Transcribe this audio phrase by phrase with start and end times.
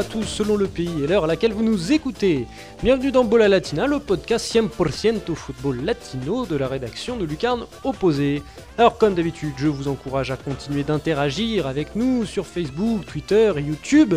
[0.00, 2.46] à tous selon le pays et l'heure à laquelle vous nous écoutez.
[2.82, 8.42] Bienvenue dans Bola Latina, le podcast 100% football latino de la rédaction de Lucarne Opposé.
[8.78, 13.60] Alors comme d'habitude, je vous encourage à continuer d'interagir avec nous sur Facebook, Twitter et
[13.60, 14.14] YouTube.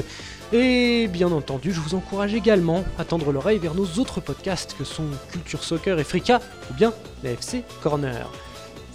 [0.53, 4.85] Et bien entendu, je vous encourage également à tendre l'oreille vers nos autres podcasts que
[4.85, 6.39] sont Culture Soccer et Frika,
[6.71, 6.93] ou bien
[7.25, 8.31] la FC Corner.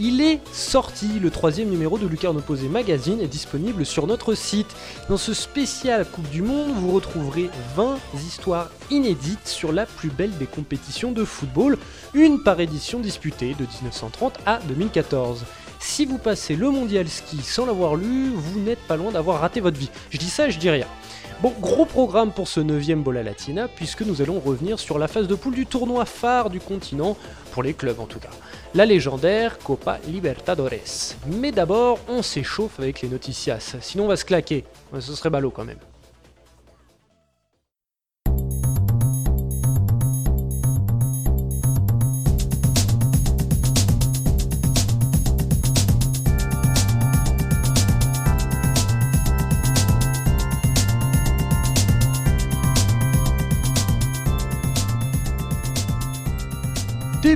[0.00, 4.68] Il est sorti, le troisième numéro de Lucarne Opposé Magazine est disponible sur notre site.
[5.08, 10.30] Dans ce spécial Coupe du Monde, vous retrouverez 20 histoires inédites sur la plus belle
[10.38, 11.78] des compétitions de football,
[12.14, 15.44] une par édition disputée de 1930 à 2014.
[15.80, 19.58] Si vous passez le mondial ski sans l'avoir lu, vous n'êtes pas loin d'avoir raté
[19.58, 19.90] votre vie.
[20.10, 20.86] Je dis ça je dis rien.
[21.40, 25.28] Bon, gros programme pour ce 9ème Bola Latina, puisque nous allons revenir sur la phase
[25.28, 27.16] de poule du tournoi phare du continent,
[27.62, 28.30] les clubs en tout cas,
[28.74, 31.14] la légendaire Copa Libertadores.
[31.26, 34.64] Mais d'abord, on s'échauffe avec les noticias, sinon on va se claquer,
[34.98, 35.78] ce serait ballot quand même.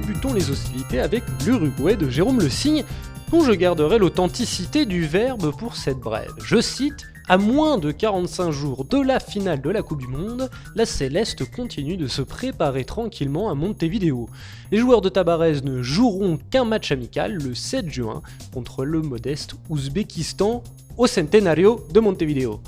[0.01, 2.83] Débutons les hostilités avec l'Uruguay de Jérôme Le Signe,
[3.31, 6.33] dont je garderai l'authenticité du verbe pour cette brève.
[6.43, 10.49] Je cite à moins de 45 jours de la finale de la Coupe du Monde,
[10.75, 14.31] la Céleste continue de se préparer tranquillement à Montevideo.
[14.71, 18.23] Les joueurs de Tabarez ne joueront qu'un match amical le 7 juin
[18.55, 20.63] contre le modeste Ouzbékistan
[20.97, 22.63] au Centenario de Montevideo.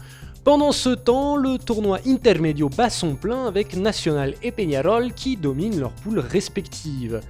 [0.45, 5.81] Pendant ce temps, le tournoi intermédio bat son plein avec Nacional et Peñarol qui dominent
[5.81, 7.23] leurs poules respectives.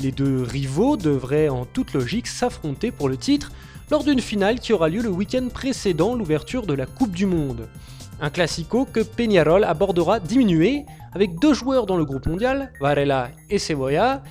[0.00, 3.52] Les deux rivaux devraient en toute logique s'affronter pour le titre
[3.90, 7.68] lors d'une finale qui aura lieu le week-end précédent l'ouverture de la Coupe du Monde.
[8.22, 13.58] Un classico que Peñarol abordera diminué, avec deux joueurs dans le groupe mondial, Varela et
[13.58, 14.22] Cebolla,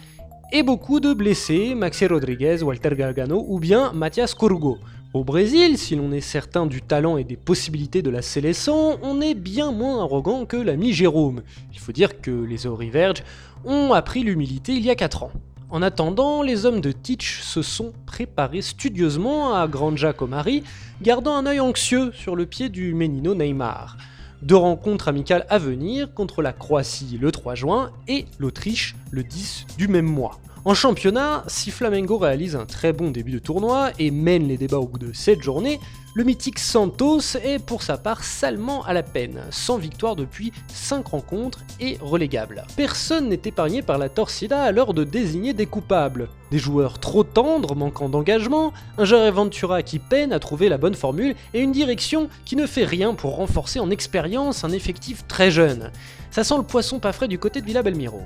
[0.51, 4.79] et beaucoup de blessés, Maxi Rodriguez, Walter Gargano ou bien Mathias Corugo.
[5.13, 9.19] Au Brésil, si l'on est certain du talent et des possibilités de la sélection, on
[9.19, 11.41] est bien moins arrogant que l'ami Jérôme.
[11.73, 13.21] Il faut dire que les Auriverges
[13.65, 15.31] ont appris l'humilité il y a 4 ans.
[15.69, 20.63] En attendant, les hommes de Teach se sont préparés studieusement à Granja Comari,
[21.01, 23.97] gardant un œil anxieux sur le pied du Menino Neymar.
[24.41, 29.65] Deux rencontres amicales à venir contre la Croatie le 3 juin et l'Autriche le 10
[29.77, 30.39] du même mois.
[30.63, 34.77] En championnat, si Flamengo réalise un très bon début de tournoi et mène les débats
[34.77, 35.79] au bout de 7 journées,
[36.13, 41.07] le mythique Santos est pour sa part salement à la peine, sans victoire depuis 5
[41.07, 42.63] rencontres et relégable.
[42.75, 46.29] Personne n'est épargné par la torcida à de désigner des coupables.
[46.51, 50.93] Des joueurs trop tendres, manquant d'engagement, un Jair Ventura qui peine à trouver la bonne
[50.93, 55.49] formule et une direction qui ne fait rien pour renforcer en expérience un effectif très
[55.49, 55.89] jeune.
[56.29, 58.21] Ça sent le poisson pas frais du côté de Villa Belmiro.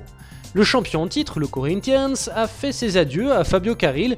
[0.56, 4.16] Le champion en titre, le Corinthians, a fait ses adieux à Fabio Caril,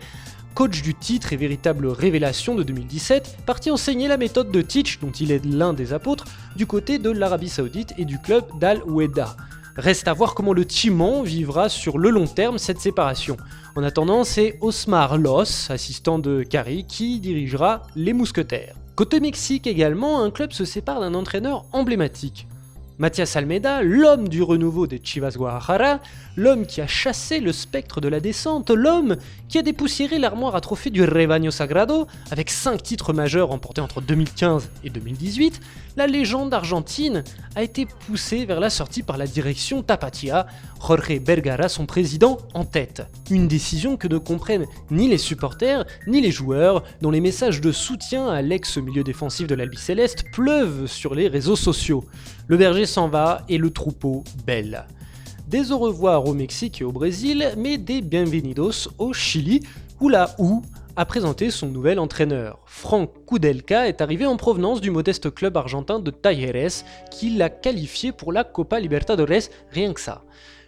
[0.54, 5.10] coach du titre et véritable révélation de 2017, parti enseigner la méthode de Teach, dont
[5.10, 9.34] il est l'un des apôtres, du côté de l'Arabie Saoudite et du club d'Al Weda.
[9.74, 13.36] Reste à voir comment le Timon vivra sur le long terme cette séparation.
[13.74, 18.76] En attendant, c'est Osmar Los, assistant de Caril, qui dirigera les Mousquetaires.
[18.94, 22.47] Côté Mexique également, un club se sépare d'un entraîneur emblématique.
[22.98, 26.00] Mathias Almeida, l'homme du renouveau des Chivas Guadalajara,
[26.36, 29.16] l'homme qui a chassé le spectre de la descente, l'homme
[29.48, 34.00] qui a dépoussiéré l'armoire à trophées du Rebaño Sagrado avec 5 titres majeurs remportés entre
[34.00, 35.60] 2015 et 2018,
[35.96, 37.22] la légende argentine
[37.54, 40.48] a été poussée vers la sortie par la direction Tapatia,
[40.80, 43.06] Jorge Bergara son président en tête.
[43.30, 47.70] Une décision que ne comprennent ni les supporters ni les joueurs, dont les messages de
[47.70, 52.04] soutien à l'ex-milieu défensif de l'Albi Céleste pleuvent sur les réseaux sociaux.
[52.48, 54.86] Le berger s'en va et le troupeau belle.
[55.48, 59.60] Des au revoir au Mexique et au Brésil, mais des bienvenidos au Chili,
[60.00, 60.62] où la OU
[60.96, 62.58] a présenté son nouvel entraîneur.
[62.64, 68.12] Franck Kudelka est arrivé en provenance du modeste club argentin de Talleres, qui l'a qualifié
[68.12, 70.22] pour la Copa Libertadores, rien que ça.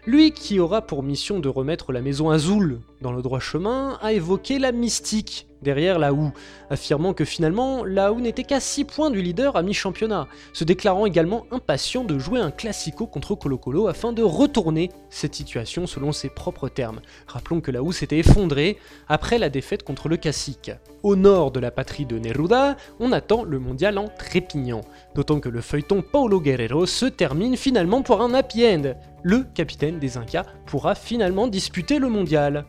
[0.06, 4.12] Lui qui aura pour mission de remettre la maison Azul dans le droit chemin, a
[4.12, 6.32] évoqué la mystique derrière la OU,
[6.70, 11.06] affirmant que finalement la OU n'était qu'à 6 points du leader à mi-championnat, se déclarant
[11.06, 16.12] également impatient de jouer un classico contre Colo Colo afin de retourner cette situation selon
[16.12, 17.00] ses propres termes.
[17.26, 18.78] Rappelons que la OU s'était effondrée
[19.08, 20.70] après la défaite contre le Cacique.
[21.02, 24.82] Au nord de la patrie de Neruda, on attend le mondial en trépignant,
[25.14, 28.94] d'autant que le feuilleton Paulo Guerrero se termine finalement pour un happy end.
[29.22, 32.66] Le capitaine des Incas pourra finalement disputer le mondial.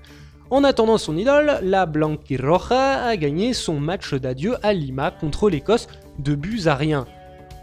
[0.52, 5.88] En attendant son idole, la Blanquirroja a gagné son match d'adieu à Lima contre l'Écosse
[6.20, 7.06] de buts à rien.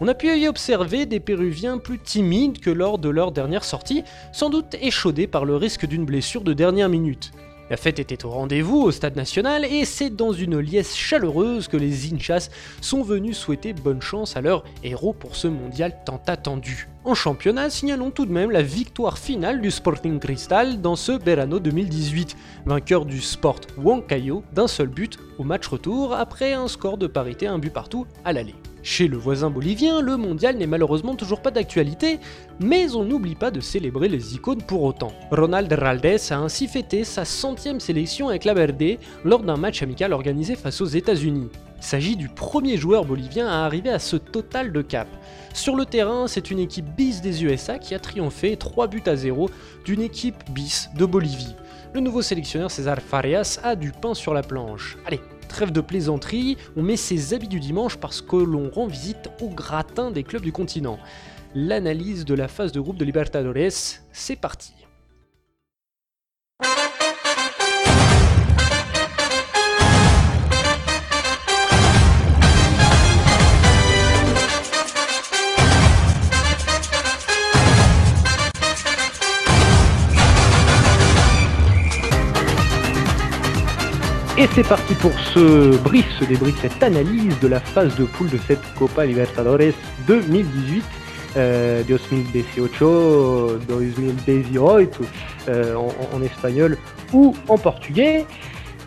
[0.01, 4.03] On a pu y observer des Péruviens plus timides que lors de leur dernière sortie,
[4.31, 7.31] sans doute échaudés par le risque d'une blessure de dernière minute.
[7.69, 11.77] La fête était au rendez-vous au stade national et c'est dans une liesse chaleureuse que
[11.77, 12.49] les Inchas
[12.81, 16.87] sont venus souhaiter bonne chance à leurs héros pour ce mondial tant attendu.
[17.05, 21.59] En championnat, signalons tout de même la victoire finale du Sporting Cristal dans ce Verano
[21.59, 22.35] 2018,
[22.65, 27.45] vainqueur du Sport Huancayo d'un seul but au match retour après un score de parité
[27.45, 28.55] un but partout à l'aller.
[28.91, 32.19] Chez le voisin bolivien, le mondial n'est malheureusement toujours pas d'actualité,
[32.59, 35.13] mais on n'oublie pas de célébrer les icônes pour autant.
[35.29, 40.11] Ronald Raldez a ainsi fêté sa centième sélection avec la Verde lors d'un match amical
[40.11, 41.49] organisé face aux États-Unis.
[41.77, 45.07] Il s'agit du premier joueur bolivien à arriver à ce total de cap.
[45.53, 49.15] Sur le terrain, c'est une équipe bis des USA qui a triomphé 3 buts à
[49.15, 49.51] 0
[49.85, 51.55] d'une équipe bis de Bolivie.
[51.93, 54.97] Le nouveau sélectionneur César Farias a du pain sur la planche.
[55.05, 59.29] Allez, Trêve de plaisanterie, on met ses habits du dimanche parce que l'on rend visite
[59.41, 60.99] au gratin des clubs du continent.
[61.55, 64.73] L'analyse de la phase de groupe de Libertadores, c'est parti.
[84.39, 88.29] Et c'est parti pour ce brief, ce débrief, cette analyse de la phase de poule
[88.29, 89.73] de cette Copa Libertadores
[90.07, 90.81] 2018.
[91.35, 92.65] Euh, 2018,
[94.25, 94.99] 2018
[95.49, 96.77] euh, en, en, espagnol
[97.11, 98.25] ou en portugais.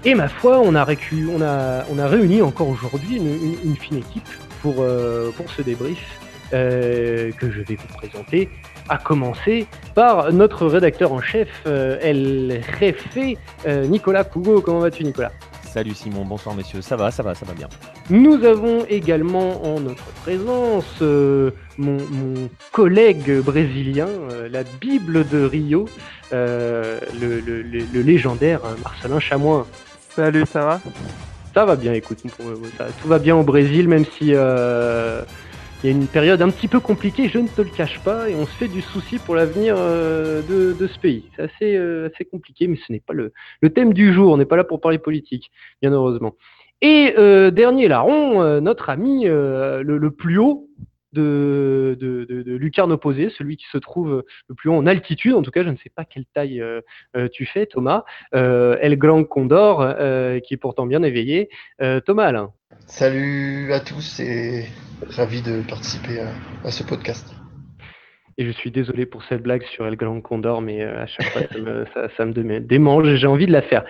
[0.07, 4.29] Et ma foi, on a, réuni encore aujourd'hui une, une, fine équipe
[4.63, 6.19] pour, euh, pour ce débrief
[6.55, 8.49] euh, que je vais vous présenter,
[8.88, 13.37] à commencer par notre rédacteur en chef, euh, El Jefe,
[13.67, 14.61] euh, Nicolas Pougo.
[14.61, 15.32] Comment vas-tu, Nicolas?
[15.73, 17.67] Salut Simon, bonsoir messieurs, ça va, ça va, ça va bien.
[18.11, 25.43] Nous avons également en notre présence euh, mon, mon, collègue brésilien, euh, la Bible de
[25.43, 25.88] Rio,
[26.34, 29.67] euh, le, le, le, légendaire Marcelin Chamois.
[30.14, 30.81] Salut, ça va?
[31.55, 32.19] Ça va bien, écoute,
[32.76, 34.34] ça, tout va bien au Brésil, même si
[35.82, 38.31] il y a une période un petit peu compliquée, je ne te le cache pas,
[38.31, 41.25] et on se fait du souci pour l'avenir euh, de, ce pays.
[41.34, 43.32] C'est assez, euh, assez compliqué, mais ce n'est pas le,
[43.75, 44.32] thème du jour.
[44.32, 45.50] On n'est pas là pour parler politique,
[45.81, 46.37] bien heureusement.
[46.82, 50.69] Et euh, dernier larron, notre ami le, plus haut
[51.12, 51.96] de,
[52.46, 55.34] lucarne opposée, celui qui se trouve le plus haut en altitude.
[55.34, 56.62] En tout cas, je ne sais pas quelle taille
[57.32, 58.05] tu fais, Thomas.
[58.32, 59.79] El Grand Condor,
[60.44, 61.49] qui est pourtant bien éveillé.
[62.05, 62.52] Thomas, Alain.
[62.87, 64.67] Salut à tous et
[65.08, 66.20] ravi de participer
[66.64, 67.34] à, ce podcast.
[68.38, 71.43] Et je suis désolé pour cette blague sur El Grand Condor, mais à chaque fois,
[71.50, 71.84] ça me,
[72.17, 73.84] ça, me démange et j'ai envie de la faire.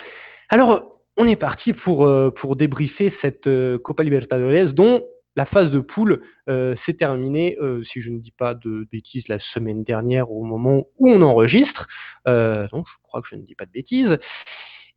[0.48, 3.48] Alors, on est parti pour, pour débriefer cette
[3.82, 5.02] Copa Libertadores dont
[5.36, 9.28] la phase de poule euh, s'est terminée, euh, si je ne dis pas de bêtises,
[9.28, 11.86] la semaine dernière au moment où on enregistre.
[12.28, 14.18] Euh, donc, je crois que je ne dis pas de bêtises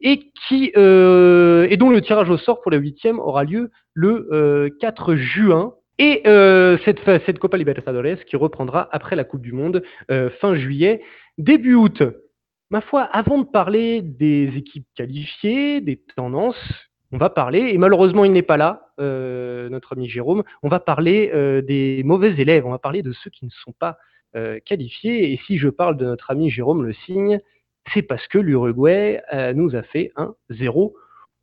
[0.01, 4.28] et qui euh, et dont le tirage au sort pour la huitième aura lieu le
[4.31, 5.73] euh, 4 juin.
[5.97, 9.81] Et euh, cette, cette Copa Libertadores qui reprendra après la Coupe du Monde
[10.40, 11.02] fin juillet,
[11.37, 12.04] début août.
[12.69, 18.25] Ma foi, avant de parler des équipes qualifiées, des tendances, on va parler, et malheureusement
[18.25, 22.66] il n'est pas là, euh, notre ami Jérôme, on va parler euh, des mauvais élèves,
[22.66, 23.97] on va parler de ceux qui ne sont pas
[24.35, 25.31] euh, qualifiés.
[25.31, 27.40] Et si je parle de notre ami Jérôme Le Signe,
[27.94, 29.21] c'est parce que l'Uruguay
[29.54, 30.95] nous a fait un zéro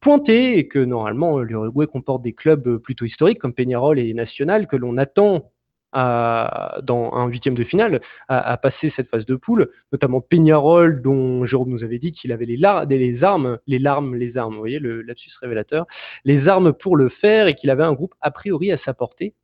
[0.02, 4.76] pointé et que normalement l'Uruguay comporte des clubs plutôt historiques comme Peñarol et National que
[4.76, 5.50] l'on attend
[5.92, 11.47] à, dans un huitième de finale à, passer cette phase de poule, notamment Peñarol dont
[11.47, 14.78] Jérôme nous avait dit qu'il avait les, les, armes, les larmes, les armes, vous voyez
[14.78, 15.87] le lapsus révélateur,
[16.25, 19.35] les armes pour le faire et qu'il avait un groupe a priori à sa portée.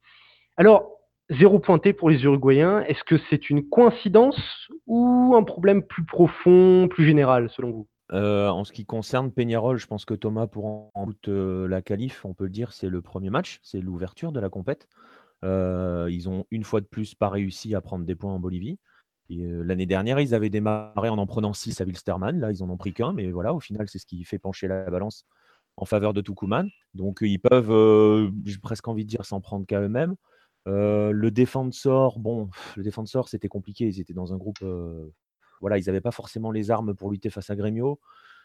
[0.57, 0.99] Alors
[1.31, 6.89] Zéro pointé pour les Uruguayens, est-ce que c'est une coïncidence ou un problème plus profond,
[6.89, 7.87] plus général selon vous?
[8.11, 12.25] En ce qui concerne Peñarol, je pense que Thomas pour en doute euh, la qualif,
[12.25, 14.89] on peut le dire, c'est le premier match, c'est l'ouverture de la compète.
[15.43, 18.79] Ils ont une fois de plus pas réussi à prendre des points en Bolivie.
[19.31, 22.41] L'année dernière, ils avaient démarré en en prenant 6 à Wilstermann.
[22.41, 24.69] Là, ils en ont pris qu'un, mais voilà, au final, c'est ce qui fait pencher
[24.69, 25.27] la balance
[25.77, 26.71] en faveur de Tucumán.
[26.95, 30.17] Donc, ils peuvent, j'ai presque envie de dire, s'en prendre qu'à eux-mêmes.
[30.67, 33.87] Le défenseur, bon, le défenseur, c'était compliqué.
[33.87, 34.65] Ils étaient dans un groupe.
[35.61, 38.01] Voilà, ils n'avaient pas forcément les armes pour lutter face à Grêmio.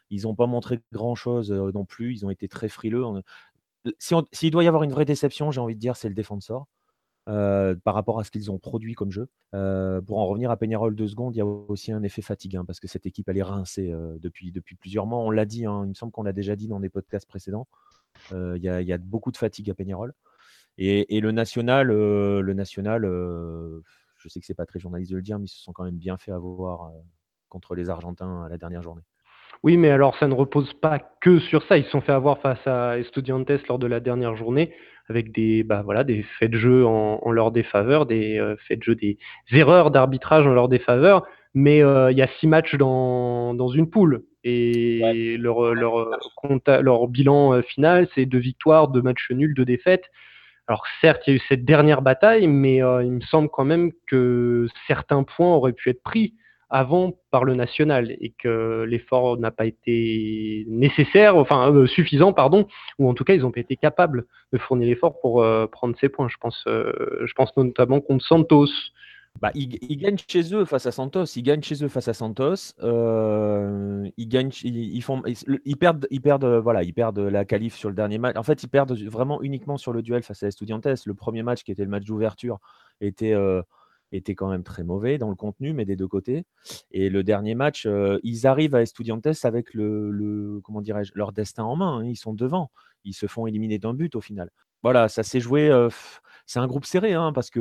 [0.10, 2.14] Ils n'ont pas montré grand-chose non plus.
[2.14, 3.04] Ils ont été très frileux.
[4.00, 6.66] S'il si doit y avoir une vraie déception, j'ai envie de dire, c'est le défenseur.
[7.30, 9.30] Euh, par rapport à ce qu'ils ont produit comme jeu.
[9.52, 12.66] Pour en revenir à Peñarol deux secondes, il y a aussi un effet fatigue, hein,
[12.66, 15.20] parce que cette équipe, elle est rincée depuis, depuis plusieurs mois.
[15.20, 17.68] On l'a dit, hein, il me semble qu'on l'a déjà dit dans des podcasts précédents.
[18.32, 20.14] Il y, a, y, a beaucoup de fatigue à Peñarol.
[20.78, 23.06] Et, le national, le national
[24.24, 25.84] je sais que c'est pas très journaliste de le dire, mais ils se sont quand
[25.84, 26.92] même bien fait avoir
[27.50, 29.04] contre les Argentins à la dernière journée.
[29.62, 31.78] Oui, mais alors ça ne repose pas que sur ça.
[31.78, 34.74] Ils se sont fait avoir face à Estudiantes lors de la dernière journée
[35.10, 38.84] avec des, bah, voilà, des faits de jeu en, leur défaveur, des euh, faits de
[38.84, 39.18] jeu, des
[39.52, 41.26] erreurs d'arbitrage en leur défaveur.
[41.54, 44.24] Mais euh, il y a six matchs dans, dans une poule.
[44.46, 46.20] Et leur, leur,
[46.68, 50.04] leur, bilan euh, final, c'est deux victoires, deux matchs nuls, deux défaites.
[50.68, 53.92] Alors certes, il y a eu cette dernière bataille, mais il me semble quand même
[54.08, 56.34] que certains points auraient pu être pris
[56.74, 62.68] avant par le national et que l'effort n'a pas été nécessaire, enfin euh, suffisant, pardon,
[62.98, 65.96] ou en tout cas ils n'ont pas été capables de fournir l'effort pour euh, prendre
[66.02, 66.28] ces points.
[66.30, 66.92] Je pense, euh,
[67.26, 68.70] je pense notamment contre Santos.
[69.42, 71.26] Bah, ils, gagnent chez eux face à Santos.
[71.36, 72.74] Ils gagnent chez eux face à Santos.
[72.82, 78.38] ils gagnent, ils, perdent, perdent, voilà, ils perdent la qualif sur le dernier match.
[78.38, 80.88] En fait, ils perdent vraiment uniquement sur le duel face à Estudiantes.
[81.06, 82.60] Le premier match qui était le match d'ouverture
[83.02, 83.34] était
[84.16, 86.46] était quand même très mauvais dans le contenu, mais des deux côtés.
[86.92, 91.64] Et le dernier match, euh, ils arrivent à Estudiantes avec le, comment dirais-je, leur destin
[91.64, 92.00] en main.
[92.00, 92.06] Hein.
[92.06, 92.72] Ils sont devant.
[93.04, 94.50] Ils se font éliminer d'un but au final.
[94.84, 95.72] Voilà, ça s'est joué.
[96.46, 97.60] C'est un groupe serré, hein, parce que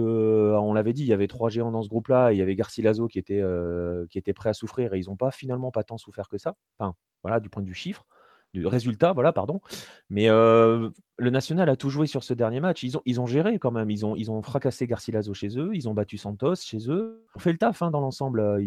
[0.58, 2.32] on l'avait dit, il y avait trois géants dans ce groupe-là.
[2.32, 3.42] Il y avait Garcilaso qui était,
[4.10, 6.56] qui était prêt à souffrir et ils n'ont pas finalement pas tant souffert que ça.
[6.78, 8.04] Enfin, voilà, du point de vue chiffre
[8.54, 9.60] du résultat, voilà, pardon.
[10.10, 12.82] Mais le national a tout joué sur ce dernier match.
[12.82, 13.90] Ils ont, géré quand même.
[13.90, 15.70] Ils ont, ils ont fracassé Garcilaso chez eux.
[15.74, 17.24] Ils ont battu Santos chez eux.
[17.34, 18.60] On fait le taf hein, dans l'ensemble.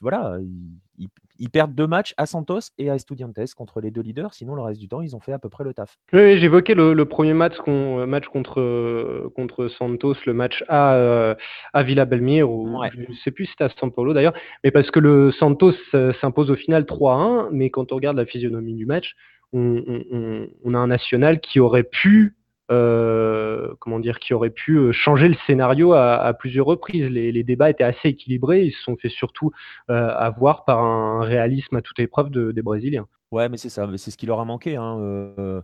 [0.00, 1.08] Voilà, ils,
[1.52, 4.34] perdent deux matchs à Santos et à Estudiantes contre les deux leaders.
[4.34, 5.96] Sinon, le reste du temps, ils ont fait à peu près le taf.
[6.12, 11.36] Oui, j'évoquais le, premier match, match contre, contre Santos, le match à,
[11.72, 14.70] à Villa Belmire, ou je ne sais plus si c'était à San Paulo d'ailleurs, mais
[14.70, 17.48] parce que le Santos euh, s'impose au final 3-1.
[17.52, 19.14] Mais quand on regarde la physionomie du match,
[19.52, 22.34] on, a un national qui aurait pu
[22.72, 27.06] euh, comment dire, qui aurait pu euh, changer le scénario à, plusieurs reprises.
[27.08, 29.52] Les, débats étaient assez équilibrés, ils se sont fait surtout
[29.90, 33.06] euh, avoir par un réalisme à toute épreuve des Brésiliens.
[33.30, 34.76] Ouais, mais c'est ça, c'est ce qui leur a manqué.
[34.76, 35.62] Hein,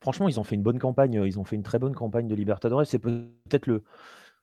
[0.00, 2.34] franchement, ils ont fait une bonne campagne, ils ont fait une très bonne campagne de
[2.34, 2.86] Libertadores.
[2.86, 3.82] C'est peut-être le,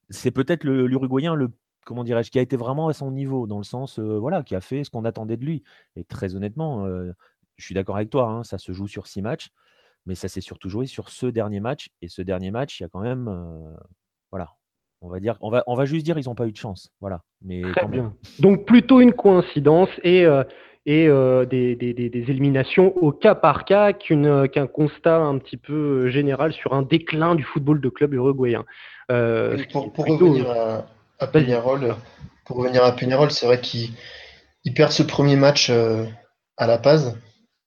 [0.09, 1.51] c'est peut-être l'Uruguayen le,
[1.85, 4.61] comment dirais-je, qui a été vraiment à son niveau, dans le sens, voilà, qui a
[4.61, 5.63] fait ce qu'on attendait de lui.
[5.95, 6.85] Et très honnêtement,
[7.61, 9.51] je suis d'accord avec toi, hein, ça se joue sur six matchs,
[10.05, 11.89] mais ça s'est surtout joué sur ce dernier match.
[12.01, 13.75] Et ce dernier match, il y a quand même, euh,
[14.31, 14.49] voilà,
[15.01, 16.91] on va dire, on va, on va juste dire ils n'ont pas eu de chance,
[16.99, 17.21] voilà.
[17.41, 18.13] Mais Très bien.
[18.39, 20.43] Donc plutôt une coïncidence et euh,
[20.87, 21.77] et euh, des,
[22.27, 27.43] éliminations au cas par cas qu'un constat un petit peu général sur un déclin du
[27.43, 28.65] football de club uruguayen.
[29.07, 30.87] pour, revenir à,
[31.19, 31.95] à Peñarol,
[32.45, 33.93] pour revenir à Peñarol, c'est vrai qu'ils
[34.75, 37.15] perdent ce premier match à La Paz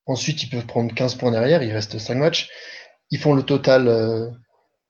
[0.06, 2.50] Ensuite, ils peuvent prendre 15 points derrière, il reste 5 matchs.
[3.10, 4.28] Ils font le total, euh,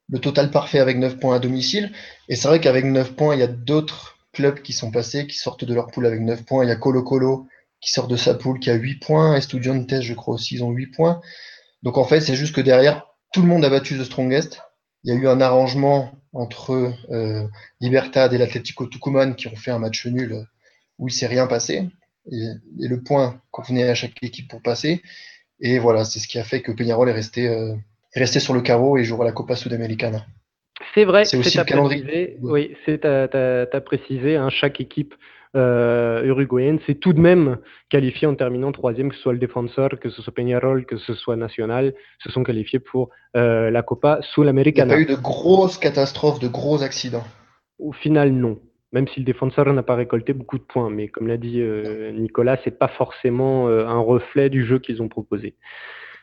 [0.09, 1.91] le total parfait avec 9 points à domicile.
[2.29, 5.37] Et c'est vrai qu'avec 9 points, il y a d'autres clubs qui sont passés, qui
[5.37, 6.65] sortent de leur poule avec 9 points.
[6.65, 7.47] Il y a Colo Colo
[7.81, 9.35] qui sort de sa poule, qui a 8 points.
[9.35, 11.21] Estudiantes, je crois aussi, ils ont 8 points.
[11.83, 14.61] Donc en fait, c'est juste que derrière, tout le monde a battu The Strongest.
[15.03, 17.47] Il y a eu un arrangement entre euh,
[17.79, 20.45] Libertad et l'Atlético Tucumán qui ont fait un match nul
[20.97, 21.87] où il s'est rien passé
[22.31, 25.01] et, le point convenait à chaque équipe pour passer.
[25.59, 27.73] Et voilà, c'est ce qui a fait que Peñarol est resté, euh,
[28.13, 30.25] est resté sur le carreau et jouera la Copa Sudamericana.
[30.93, 32.37] C'est vrai, c'est aussi le calendrier.
[32.41, 35.13] oui, c'est à, préciser, hein, chaque équipe
[35.55, 37.57] euh, uruguayenne s'est tout de même
[37.89, 41.13] qualifiée en terminant troisième, que ce soit le Defensor, que ce soit Peñarol, que ce
[41.13, 44.95] soit National, se sont qualifiés pour euh, la Copa Sudamericana.
[44.95, 47.23] Il n'y a pas eu de grosses catastrophes, de gros accidents.
[47.79, 48.59] Au final, non
[48.95, 50.89] même si le défenseur n'a pas récolté beaucoup de points.
[50.89, 55.01] Mais comme l'a dit euh, Nicolas, c'est pas forcément euh, un reflet du jeu qu'ils
[55.01, 55.55] ont proposé.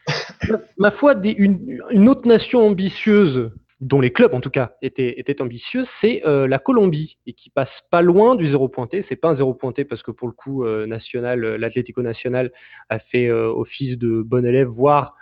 [0.78, 5.84] Ma foi, une, autre nation ambitieuse, dont les clubs en tout cas étaient, étaient ambitieux,
[6.00, 9.04] c'est euh, la Colombie, et qui passe pas loin du zéro pointé.
[9.10, 12.52] C'est pas un zéro pointé parce que pour le coup, national, l'Atlético National
[12.88, 15.14] a fait office de bon élève, voire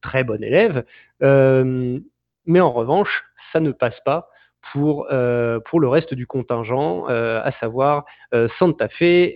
[0.00, 0.84] très bon élève.
[1.20, 4.30] mais en revanche, ça ne passe pas
[4.72, 9.34] pour, euh, pour le reste du contingent, euh, à savoir euh, Santa Fe,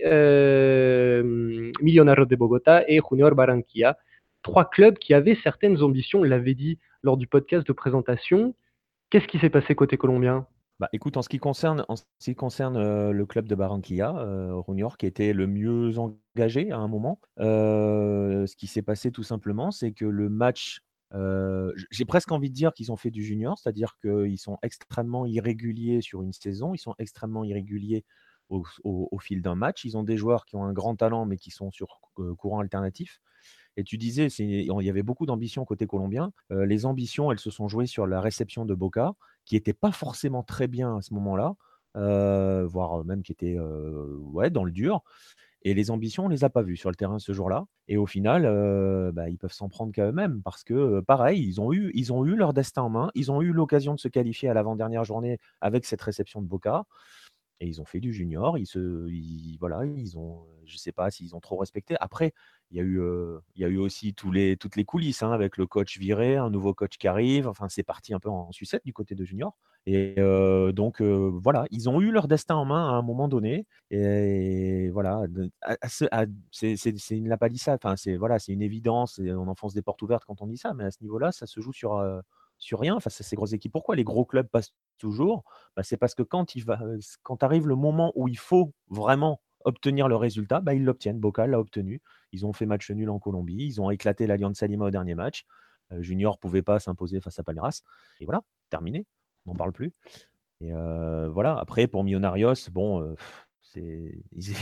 [1.81, 3.97] Millonarios de Bogota et Junior Barranquilla.
[4.43, 8.55] Trois clubs qui avaient certaines ambitions, on l'avait dit lors du podcast de présentation.
[9.09, 10.47] Qu'est-ce qui s'est passé côté colombien?
[10.79, 14.13] Bah, écoute, en ce qui concerne, en ce qui concerne le club de Barranquilla,
[14.67, 19.71] Junior, qui était le mieux engagé à un moment, ce qui s'est passé tout simplement,
[19.71, 20.81] c'est que le match
[21.91, 26.01] j'ai presque envie de dire qu'ils ont fait du junior, c'est-à-dire qu'ils sont extrêmement irréguliers
[26.01, 28.03] sur une saison, ils sont extrêmement irréguliers
[28.49, 29.85] au, fil d'un match.
[29.85, 31.99] Ils ont des joueurs qui ont un grand talent, mais qui sont sur
[32.37, 33.21] courant alternatif.
[33.77, 36.31] Et tu disais, il y avait beaucoup d'ambitions côté colombien.
[36.49, 39.13] les ambitions, elles se sont jouées sur la réception de Boca,
[39.45, 41.55] qui n'était pas forcément très bien à ce moment-là,
[42.67, 45.01] voire même qui était ouais, dans le dur.
[45.65, 47.65] Et les ambitions, on ne les a pas vues sur le terrain ce jour-là.
[47.87, 48.43] Et au final,
[49.13, 52.23] bah, ils peuvent s'en prendre qu'à eux-mêmes parce que, pareil, ils ont, eu, ils ont
[52.25, 53.11] eu leur destin en main.
[53.15, 56.85] Ils ont eu l'occasion de se qualifier à l'avant-dernière journée avec cette réception de Boca.
[57.59, 58.57] Et ils ont fait du junior.
[58.57, 59.09] Ils se,
[59.59, 61.95] voilà, ils ont, je ne sais pas s'ils ont trop respecté.
[61.99, 62.33] Après,
[62.71, 62.99] il y a eu,
[63.55, 66.73] il y a eu aussi toutes les coulisses hein, avec le coach viré, un nouveau
[66.73, 67.47] coach qui arrive.
[67.47, 69.55] Enfin, c'est parti un peu en sucette du côté de Junior.
[69.85, 70.15] Et
[70.73, 73.65] donc, voilà, ils ont eu leur destin en main à un moment donné.
[73.91, 75.21] Et voilà,
[75.81, 77.79] c'est une lapalissade.
[77.81, 79.19] Enfin, c'est voilà, une évidence.
[79.19, 80.73] On enfonce des portes ouvertes quand on dit ça.
[80.73, 82.03] Mais à ce niveau-là, ça se joue sur,
[82.57, 83.71] sur rien face à ces grosses équipes.
[83.71, 85.43] Pourquoi les gros clubs passent toujours?
[85.75, 86.45] Bah, C'est parce que quand,
[87.41, 91.19] arrive le moment où il faut vraiment obtenir le résultat, bah, ils l'obtiennent.
[91.19, 92.01] Boca l'a obtenu.
[92.31, 93.65] Ils ont fait match nul en Colombie.
[93.65, 95.45] Ils ont éclaté l'Alliance Salima au dernier match.
[95.91, 97.81] Junior Junior pouvait pas s'imposer face à Palmeiras.
[98.19, 99.05] Et voilà, terminé.
[99.45, 99.93] On n'en parle plus.
[100.61, 103.15] Et voilà, après, pour Millonarios, bon,
[103.61, 104.23] c'est.
[104.31, 104.55] Ils,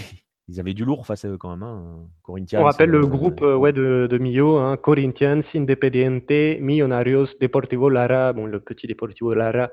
[0.58, 1.64] avaient du lourd face à eux quand même.
[1.64, 2.08] Hein.
[2.22, 8.46] Corinthians, On rappelle le groupe ouais, de, de hein, Corinthians, Independiente, Millonarios, Deportivo Lara, bon,
[8.46, 9.70] le petit Deportivo Lara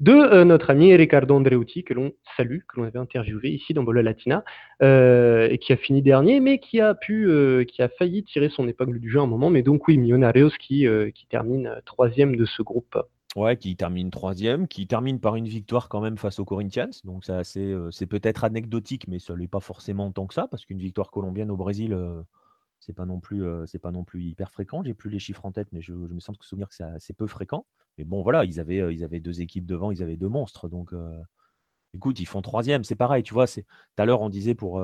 [0.00, 3.82] de euh, notre ami Ricardo Andreuti, que l'on salue, que l'on avait interviewé ici dans
[3.82, 4.44] Bola Latina,
[4.82, 8.48] euh, et qui a fini dernier, mais qui a pu, euh, qui a failli tirer
[8.48, 9.50] son épingle du jeu à un moment.
[9.50, 12.96] Mais donc oui, Millonarios qui, qui termine troisième de ce groupe.
[13.36, 16.90] Ouais, qui termine troisième, qui termine par une victoire quand même face aux Corinthians.
[17.04, 20.78] Donc c'est c'est peut-être anecdotique, mais ça n'est pas forcément tant que ça, parce qu'une
[20.78, 21.96] victoire colombienne au Brésil,
[22.80, 24.82] c'est pas non plus c'est pas non plus hyper fréquent.
[24.82, 27.26] J'ai plus les chiffres en tête, mais je, me sens souvenir que c'est assez peu
[27.26, 27.66] fréquent.
[27.98, 30.68] Mais bon, voilà, ils avaient, ils avaient deux équipes devant, ils avaient deux monstres.
[30.68, 30.92] Donc,
[31.94, 33.22] écoute, ils font troisième, c'est pareil.
[33.22, 33.62] Tu vois, tout
[33.98, 34.82] à l'heure on disait pour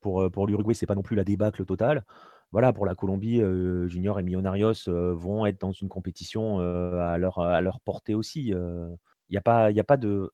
[0.00, 2.04] pour, pour l'Uruguay, c'est pas non plus la débâcle totale.
[2.52, 3.40] Voilà, pour la Colombie,
[3.86, 8.48] Junior et Millonarios vont être dans une compétition à leur à leur portée aussi.
[8.48, 8.96] Il
[9.30, 10.32] n'y a pas, il a pas de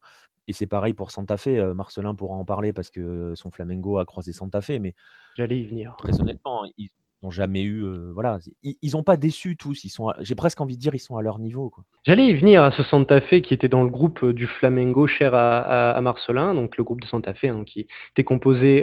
[0.49, 1.75] et c'est pareil pour Santa Fe.
[1.75, 4.95] Marcelin pourra en parler parce que son Flamengo a croisé Santa Fe, mais
[5.37, 5.97] j'allais y venir.
[5.99, 6.91] Très honnêtement, ils
[7.23, 9.85] n'ont jamais eu, voilà, ils n'ont pas déçu tous.
[9.85, 11.73] Ils sont, j'ai presque envie de dire, ils sont à leur niveau.
[12.05, 15.35] J'allais y venir à ce Santa Fe qui était dans le groupe du Flamengo cher
[15.35, 18.83] à, Marcelin, donc le groupe de Santa Fe hein, qui était composé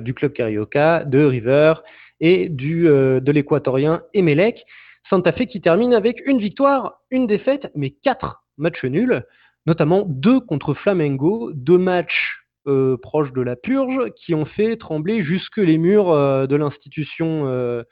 [0.00, 1.74] du club Carioca, de River
[2.20, 4.64] et du de l'équatorien Emelec.
[5.10, 9.22] Santa Fe qui termine avec une victoire, une défaite, mais quatre matchs nuls
[9.66, 15.22] notamment deux contre Flamengo, deux matchs euh, proches de la purge qui ont fait trembler
[15.22, 17.82] jusque les murs euh, de l'institution euh,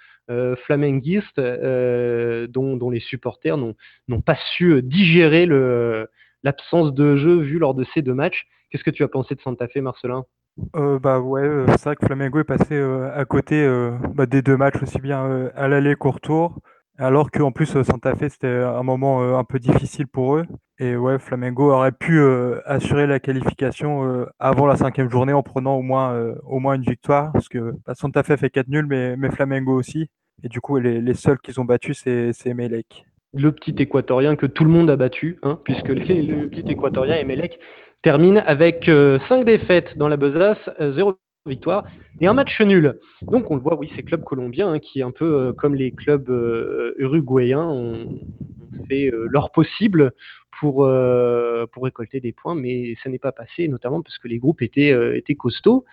[0.65, 5.47] flamenguiste dont, les supporters n'ont pas su digérer
[6.43, 8.47] l'absence de jeu vue lors de ces deux matchs.
[8.71, 10.25] Qu'est-ce que tu as pensé de Santa Fe, Marcelin?
[10.75, 12.81] Bah ouais, c'est vrai que Flamengo est passé
[13.15, 13.67] à côté
[14.15, 16.59] bah, des deux matchs aussi bien à l'aller qu'au retour.
[16.99, 20.47] Alors qu'en plus, Santa Fe, c'était un moment un peu difficile pour eux.
[20.83, 25.45] Et ouais, Flamengo aurait pu euh, assurer la qualification euh, avant la cinquième journée en
[25.45, 27.31] prenant au moins, euh, au moins une victoire.
[27.33, 30.09] Parce que bah, Santa Fe fait 4 nuls, mais, Flamengo aussi.
[30.43, 33.07] Et du coup, les, seuls qu'ils ont battus, c'est Melec.
[33.33, 37.61] Le petit équatorien que tout le monde a battu, hein, puisque le petit équatorien Emelec
[38.03, 38.91] termine avec
[39.29, 41.85] 5 défaites dans la besace, 0 victoire
[42.21, 43.01] et un match nul.
[43.23, 46.29] Donc on le voit, oui, ces clubs colombiens hein, qui, un peu comme les clubs
[46.99, 48.21] uruguayens, ont,
[48.89, 50.13] fait leur possible
[50.63, 54.39] pour, euh, pour récolter des points, mais ça n'est pas passé, notamment parce que les
[54.39, 55.85] groupes étaient, euh, étaient costauds.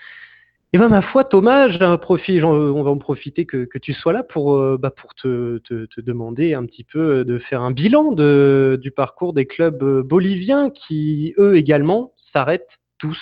[0.72, 4.22] Et ben ma foi, Thomas, profit, on va en profiter que, que tu sois là
[4.22, 8.12] pour, euh, bah, pour te, te, te, demander un petit peu de faire un bilan
[8.12, 13.18] de, du parcours des clubs boliviens qui, eux également, s'arrêtent tous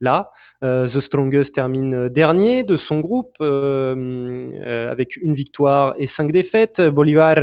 [0.00, 0.30] là.
[0.62, 6.80] The Strongest termine dernier de son groupe avec une victoire et cinq défaites.
[6.80, 7.36] Bolivar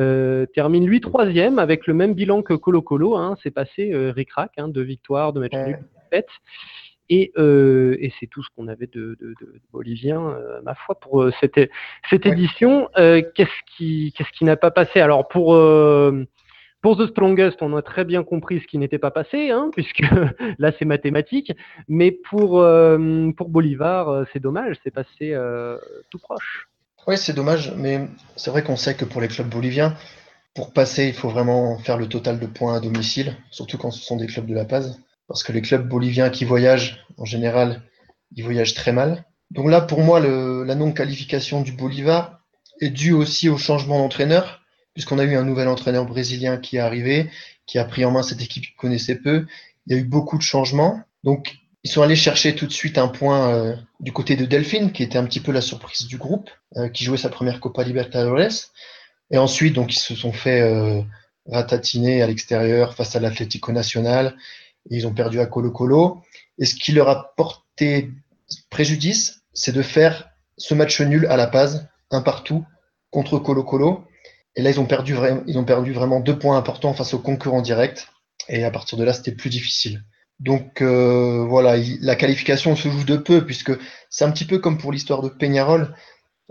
[0.00, 3.16] euh, termine lui troisième avec le même bilan que Colo Colo.
[3.16, 5.78] Hein, c'est passé euh, ric-rac, hein, deux victoires, deux matchs nuls,
[7.10, 10.98] Et, euh, et c'est tout ce qu'on avait de, de, de, bolivien, euh, ma foi,
[10.98, 11.60] pour euh, cette,
[12.08, 12.88] cette édition.
[12.94, 15.00] qu'est-ce qui, qu'est-ce qui n'a pas passé?
[15.00, 15.56] Alors pour
[16.80, 20.02] pour The Strongest, on a très bien compris ce qui n'était pas passé, hein, puisque
[20.58, 21.52] là c'est mathématique.
[21.88, 22.64] Mais pour
[23.36, 25.36] pour Bolivar, c'est dommage, c'est passé
[26.10, 26.68] tout proche.
[27.06, 29.94] Oui, c'est dommage, mais c'est vrai qu'on sait que pour les clubs boliviens,
[30.54, 34.02] pour passer, il faut vraiment faire le total de points à domicile, surtout quand ce
[34.02, 35.02] sont des clubs de La Paz.
[35.28, 37.82] Parce que les clubs boliviens qui voyagent, en général,
[38.36, 39.24] ils voyagent très mal.
[39.50, 42.40] Donc là, pour moi, la non-qualification du Bolivar
[42.80, 44.62] est due aussi au changement d'entraîneur,
[44.94, 47.30] puisqu'on a eu un nouvel entraîneur brésilien qui est arrivé,
[47.66, 49.46] qui a pris en main cette équipe qu'il connaissait peu.
[49.86, 51.00] Il y a eu beaucoup de changements.
[51.22, 55.02] Donc Ils sont allés chercher tout de suite un point du côté de Delphine, qui
[55.02, 56.50] était un petit peu la surprise du groupe,
[56.94, 58.70] qui jouait sa première Copa Libertadores.
[59.30, 61.04] Et ensuite, donc, ils se sont fait
[61.46, 64.34] ratatiner à l'extérieur face à l'Atlético Nacional.
[64.90, 66.22] Ils ont perdu à Colo Colo.
[66.58, 68.10] Et ce qui leur a porté
[68.70, 72.64] préjudice, c'est de faire ce match nul à la base, un partout,
[73.10, 74.04] contre Colo Colo.
[74.56, 75.16] Et là, ils ont perdu,
[75.46, 78.06] ils ont perdu vraiment deux points importants face aux concurrents directs.
[78.48, 80.04] Et à partir de là, c'était plus difficile.
[80.40, 83.72] Donc euh, voilà, la qualification se joue de peu, puisque
[84.10, 85.94] c'est un petit peu comme pour l'histoire de Peñarol.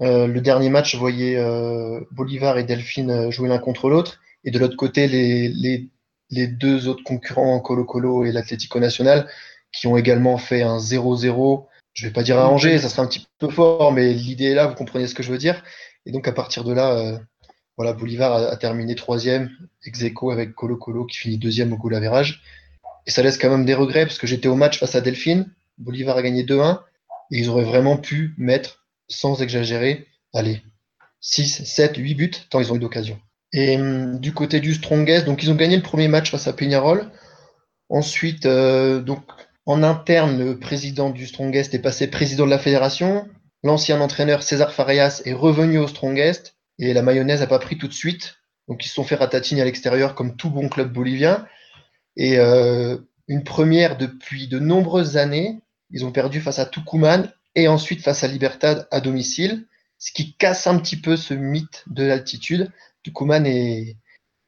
[0.02, 4.19] Euh, le dernier match voyait euh, Bolivar et Delphine jouer l'un contre l'autre.
[4.43, 5.89] Et de l'autre côté, les,
[6.34, 9.28] les, deux autres concurrents, Colo Colo et l'Atlético Nacional,
[9.72, 11.65] qui ont également fait un 0-0.
[11.93, 14.67] Je vais pas dire arrangé, ça serait un petit peu fort, mais l'idée est là,
[14.67, 15.63] vous comprenez ce que je veux dire.
[16.06, 17.17] Et donc à partir de là, euh,
[17.78, 19.50] voilà, Bolivar a, terminé troisième,
[19.86, 21.96] ex aequo avec Colo Colo qui finit deuxième au goal.
[23.06, 25.52] Et ça laisse quand même des regrets parce que j'étais au match face à Delphine,
[25.78, 26.80] Bolivar a gagné 2-1
[27.32, 30.62] et ils auraient vraiment pu mettre, sans exagérer, allez,
[31.22, 33.19] 6, 7, 8 buts tant ils ont eu d'occasion.
[33.53, 36.53] Et hum, du côté du Strongest, donc ils ont gagné le premier match face à
[36.53, 37.09] Peñarol.
[37.89, 39.21] Ensuite, euh, donc
[39.65, 43.27] en interne, le président du Strongest est passé président de la fédération.
[43.63, 47.87] L'ancien entraîneur César Farias est revenu au Strongest et la mayonnaise n'a pas pris tout
[47.87, 48.35] de suite.
[48.67, 51.45] Donc ils se sont fait ratatiner à l'extérieur comme tout bon club bolivien.
[52.17, 55.61] Et euh, une première depuis de nombreuses années,
[55.91, 59.65] ils ont perdu face à Tucumán et ensuite face à Libertad à domicile,
[59.99, 62.71] ce qui casse un petit peu ce mythe de l'altitude
[63.03, 63.97] Tucumán et,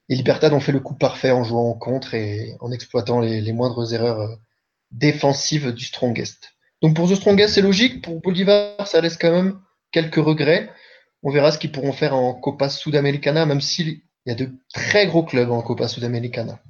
[0.07, 3.91] Libertad ont fait le coup parfait en jouant en contre et en exploitant les, moindres
[3.91, 4.35] erreurs euh,
[4.91, 6.53] défensives du Strongest.
[6.81, 8.03] Donc pour The Strongest, c'est logique.
[8.03, 9.59] Pour Bolivar, ça laisse quand même
[9.91, 10.69] quelques regrets.
[11.23, 15.07] On verra ce qu'ils pourront faire en Copa Sudamericana, même s'il y a de très
[15.07, 16.61] gros clubs en Copa Sudamericana.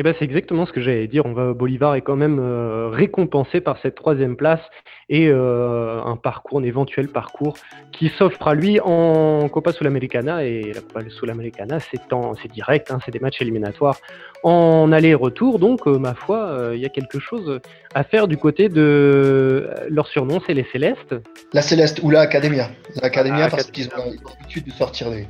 [0.00, 1.26] Eh ben, c'est exactement ce que j'allais dire.
[1.26, 4.62] On va, Bolivar est quand même euh, récompensé par cette troisième place
[5.10, 7.58] et euh, un parcours, un éventuel parcours
[7.92, 10.42] qui s'offre à lui en Copa Sudamericana.
[10.46, 12.00] Et la Copa Sudamericana, c'est,
[12.40, 13.98] c'est direct, hein, c'est des matchs éliminatoires
[14.42, 15.58] en aller-retour.
[15.58, 17.60] Donc, euh, ma foi, il y a quelque chose
[17.94, 21.14] à faire du côté de leur surnom, c'est les Célestes.
[21.52, 22.70] La Céleste ou la Academia.
[23.02, 25.26] L'Academia ah, parce qu'ils ont l'habitude de sortir des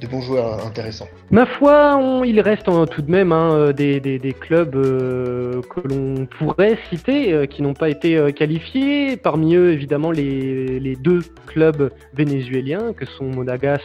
[0.00, 1.08] de bons joueurs intéressants.
[1.30, 6.78] Ma foi, il reste tout de même hein, euh, des, clubs euh, que l'on pourrait
[6.90, 9.16] citer euh, qui n'ont pas été qualifiés.
[9.16, 13.80] Parmi eux, évidemment, les, deux clubs vénézuéliens que sont Monagas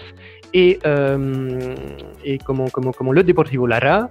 [0.54, 0.80] et,
[2.24, 2.68] et comment,
[3.12, 4.10] le Deportivo Lara.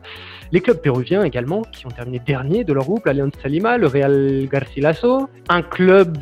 [0.53, 4.47] Les clubs péruviens également, qui ont terminé dernier de leur groupe, l'Alianza Lima, le Real
[4.51, 5.29] Garcilaso.
[5.49, 6.19] Un club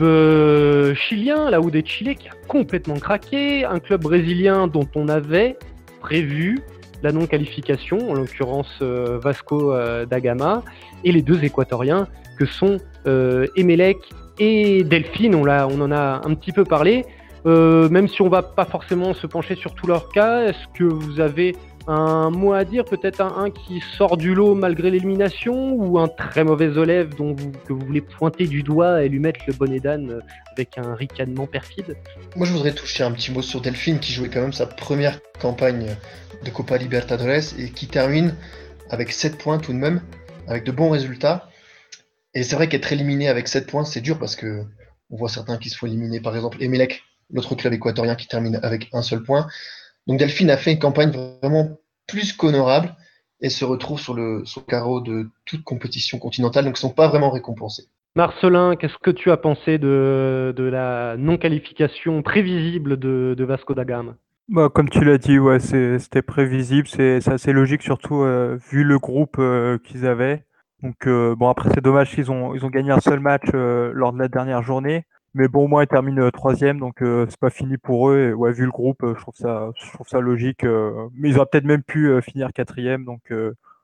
[0.94, 3.64] chilien, la de Chile, qui a complètement craqué.
[3.64, 5.56] Un club brésilien dont on avait
[6.00, 6.62] prévu
[7.04, 10.62] la non-qualification, en l'occurrence euh, Vasco euh, da Gama,
[11.04, 13.98] et les deux équatoriens que sont euh, Emelec
[14.38, 15.34] et Delphine.
[15.34, 17.04] On en a un petit peu parlé.
[17.44, 21.20] Même si on va pas forcément se pencher sur tous leurs cas, est-ce que vous
[21.20, 21.54] avez
[21.86, 26.42] un mot à dire, peut-être un, qui sort du lot malgré l'élimination, ou un très
[26.42, 30.22] mauvais élève dont que vous voulez pointer du doigt et lui mettre le bonnet d'âne
[30.52, 31.96] avec un ricanement perfide?
[32.36, 35.20] Moi, je voudrais toucher un petit mot sur Delphine, qui jouait quand même sa première
[35.40, 35.94] campagne
[36.42, 38.34] de Copa Libertadores et qui termine
[38.88, 40.00] avec 7 points tout de même,
[40.48, 41.50] avec de bons résultats.
[42.32, 44.62] Et c'est vrai qu'être éliminé avec 7 points, c'est dur parce que
[45.10, 47.02] on voit certains qui se font éliminer, par exemple Emelec,
[47.34, 49.46] l'autre club équatorien qui termine avec un seul point.
[50.06, 52.94] Donc Delphine a fait une campagne vraiment plus qu'honorable
[53.40, 57.08] et se retrouve sur le, carreau de toute compétition continentale, donc ils ne sont pas
[57.08, 57.84] vraiment récompensés.
[58.16, 64.14] Marcelin, qu'est-ce que tu as pensé de, la non-qualification prévisible de, Vasco da Gama?
[64.48, 68.98] Bah, Comme tu l'as dit, ouais, c'était prévisible, c'est assez logique, surtout euh, vu le
[68.98, 70.44] groupe euh, qu'ils avaient.
[70.82, 74.12] Donc euh, bon après c'est dommage qu'ils ont ils ont gagné un seul match lors
[74.12, 75.06] de la dernière journée.
[75.34, 78.28] Mais bon, moi, ils terminent euh, troisième, donc euh, c'est pas fini pour eux.
[78.30, 80.62] Et, ouais, vu le groupe, euh, je trouve ça, je trouve ça logique.
[80.62, 83.32] mais ils auraient peut-être même pu finir quatrième, donc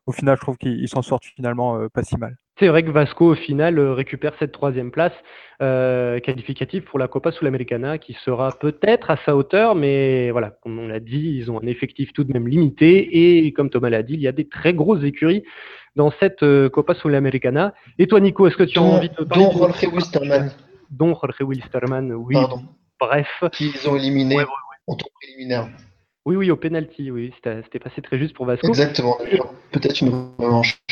[0.06, 2.36] au final, je trouve qu'ils s'en sortent finalement pas si mal.
[2.58, 5.12] C'est vrai que Vasco, au final, récupère cette troisième place
[5.58, 10.88] qualificative pour la Copa Sudamericana, qui sera peut-être à sa hauteur, mais voilà, comme on
[10.88, 14.14] l'a dit, ils ont un effectif tout de même limité, et comme Thomas l'a dit,
[14.14, 15.42] il y a des très grosses écuries
[15.96, 17.74] dans cette Copa Sudamericana.
[17.98, 22.36] Et toi, Nico, est-ce que tu as envie de parler de dont Jorge Wilstermann, oui.
[22.98, 23.44] Bref.
[23.52, 24.36] Qu'ils ont éliminé
[24.86, 25.68] en tour préliminaire.
[26.26, 27.32] Oui, oui, au penalty, oui.
[27.34, 28.68] C'était passé très juste pour Vasco.
[28.68, 29.16] Exactement.
[29.72, 30.82] Peut-être une revanche.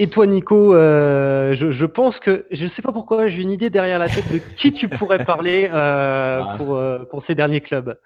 [0.00, 3.70] Et toi, Nico, euh, je, pense que je ne sais pas pourquoi j'ai une idée
[3.70, 6.54] derrière la tête de qui tu pourrais parler euh, ah.
[6.58, 7.96] pour, euh, pour, ces derniers clubs.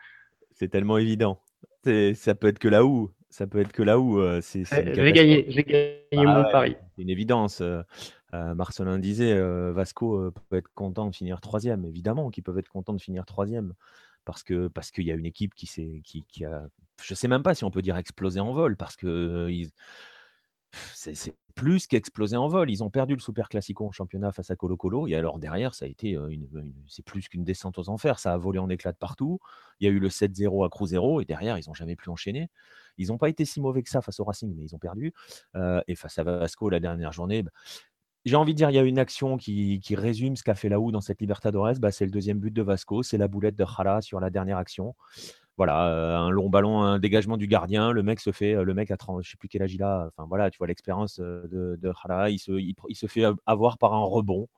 [0.53, 1.41] C'est tellement évident.
[2.15, 3.11] Ça peut être que là où.
[3.31, 4.21] Ça peut être que là où.
[4.43, 6.77] j'ai gagné, gagné mon ah pari.
[6.95, 7.63] C'est une évidence.
[8.33, 9.39] Marcelin disait,
[9.73, 11.85] Vasco peut être content de finir troisième.
[11.85, 13.75] Évidemment qu'ils peuvent être contents de finir troisième
[14.29, 16.69] parce que parce qu'il y a une équipe qui s'est qui, qui, a,
[17.03, 19.49] je sais même pas si on peut dire explosé en vol parce que
[20.95, 22.71] c'est plus qu'explosé en vol.
[22.71, 25.75] Ils ont perdu le Super Classico en championnat face à Colo Colo et alors derrière
[25.75, 26.47] ça a été une,
[26.87, 28.19] c'est plus qu'une descente aux enfers.
[28.19, 29.41] Ça a volé en éclats partout.
[29.81, 32.51] Il y a eu le 7-0 à Cruzeiro et derrière ils n'ont jamais plus enchaîné.
[32.99, 35.15] Ils n'ont pas été si mauvais que ça face au Racing, mais ils ont perdu.
[35.87, 37.51] et face à Vasco la dernière journée, bah,
[38.29, 40.93] j'ai envie de dire, il y a une action qui, résume ce qu'a fait Laou
[40.93, 41.75] dans cette Libertadores.
[41.81, 44.59] Bah, c'est le deuxième but de Vasco, c'est la boulette de Jara sur la dernière
[44.59, 44.95] action.
[45.57, 47.91] Voilà, euh, un long ballon, un dégagement du gardien.
[47.91, 49.83] Le mec se fait, euh, le mec a 30, je sais plus quel âge il
[49.83, 50.07] a.
[50.07, 52.31] Enfin voilà, tu vois l'expérience euh, de, de Jara.
[52.31, 54.49] Il se, il, se fait avoir par un rebond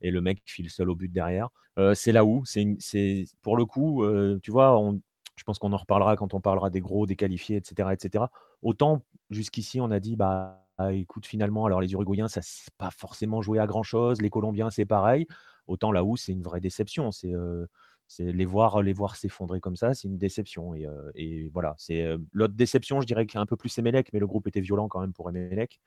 [0.00, 1.48] et le mec file seul au but derrière.
[1.94, 4.04] c'est Laou, c'est pour le coup,
[4.42, 4.80] tu vois,
[5.36, 8.24] je pense qu'on en reparlera quand on parlera des gros, des qualifiés, etc., etc.
[8.62, 12.90] Autant jusqu'ici, on a dit bah ah, écoute, finalement, alors les Uruguayens, ça c'est pas
[12.90, 14.20] forcément joué à grand chose.
[14.20, 15.26] Les Colombiens, c'est pareil.
[15.66, 17.10] Autant là où c'est une vraie déception.
[17.12, 17.32] C'est
[18.18, 20.74] les voir les voir s'effondrer comme ça, c'est une déception.
[21.14, 24.20] Et, voilà, c'est l'autre déception, je dirais qu'il y a un peu plus Emelec, mais
[24.20, 25.80] le groupe était violent quand même pour Emelec.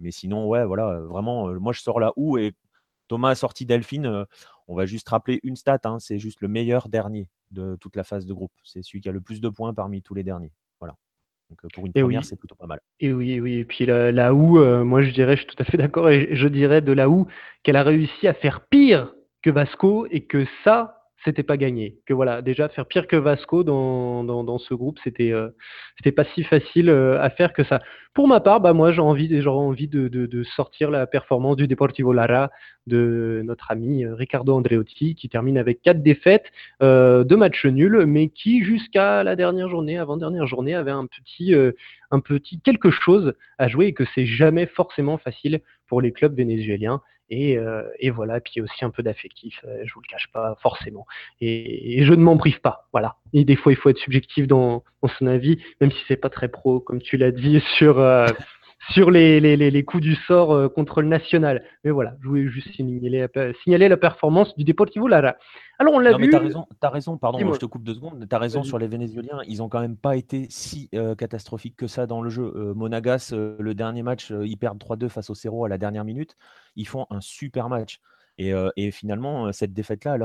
[0.00, 2.54] Mais sinon, ouais, voilà, vraiment, moi je sors là où et
[3.08, 4.26] Thomas a sorti Delphine.
[4.68, 8.04] on va juste rappeler une stat, hein, c'est juste le meilleur dernier de toute la
[8.04, 8.52] phase de groupe.
[8.64, 10.52] C'est celui qui a le plus de points parmi tous les derniers.
[11.50, 12.80] Donc pour une première, c'est plutôt pas mal.
[13.00, 13.58] Et oui, oui.
[13.58, 16.48] Et puis là, où, moi je dirais, je suis tout à fait d'accord, et je
[16.48, 17.26] dirais de là où
[17.62, 21.96] qu'elle a réussi à faire pire que Vasco et que ça, c'était pas gagné.
[22.06, 25.48] Que voilà, déjà faire pire que Vasco dans, ce groupe, c'était euh,
[25.96, 27.80] c'était pas si facile euh, à faire que ça.
[28.14, 32.50] Pour ma part, bah moi j'ai envie envie de, sortir la performance du Deportivo Lara
[32.86, 36.46] de notre ami euh, Ricardo Andreotti qui termine avec quatre défaites,
[36.80, 41.54] deux matchs nuls, mais qui jusqu'à la dernière journée, avant dernière journée, avait un petit
[42.10, 46.34] un petit quelque chose à jouer et que c'est jamais forcément facile pour les clubs
[46.34, 47.00] vénézuéliens.
[47.30, 50.56] Et, euh, et, voilà, puis aussi un peu d'affectif, euh, je vous le cache pas
[50.62, 51.06] forcément.
[51.42, 53.16] Et, je ne m'en prive pas, voilà.
[53.34, 56.30] Et des fois, il faut être subjectif dans, dans son avis, même si c'est pas
[56.30, 58.26] très pro, comme tu l'as dit sur euh,
[58.90, 61.64] sur les, les, les, coups du sort euh, contre le national.
[61.84, 63.26] Mais voilà, je voulais juste signaler,
[63.62, 65.36] signaler la performance du Deportivo Lara.
[65.78, 66.30] Alors on l'a vu.
[66.30, 68.26] Tu as raison, as raison, pardon, je te coupe deux secondes.
[68.28, 69.40] Tu as raison sur les Vénézuéliens.
[69.46, 72.52] Ils n'ont quand même pas été si euh, catastrophiques que ça dans le jeu.
[72.54, 76.36] Euh, Monagas, le dernier match, ils perdent 3-2 face au Cerro à la dernière minute.
[76.76, 78.00] Ils font un super match.
[78.38, 80.24] Et, finalement, cette défaite-là, elle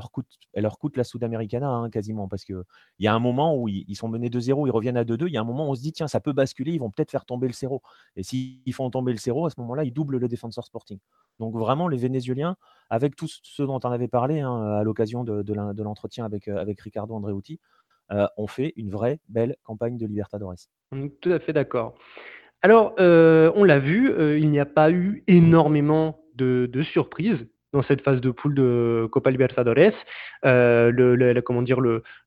[0.54, 2.62] elle leur coûte la Sud-Americana hein, quasiment, parce qu'il
[3.00, 5.38] y a un moment où ils, sont menés 2-0, ils reviennent à 2-2, il y
[5.38, 7.26] a un moment où on se dit, tiens, ça peut basculer, ils vont peut-être faire
[7.26, 7.82] tomber le Cerro.
[8.16, 11.00] Et s'ils font tomber le Cerro, à ce moment-là, ils doublent le défenseur Sporting.
[11.40, 12.56] Donc vraiment, les Vénézuéliens,
[12.92, 16.46] avec tout ce dont on avait parlé hein, à l'occasion de, l'entretien avec,
[16.82, 17.60] Ricardo Andreuti,
[18.38, 20.54] ont fait une vraie belle campagne de Libertadores.
[21.20, 21.96] Tout à fait d'accord.
[22.62, 28.22] Alors, on l'a vu, il n'y a pas eu énormément de surprises dans cette phase
[28.22, 29.94] de poule de Copa Libertadores.
[30.46, 30.92] Euh,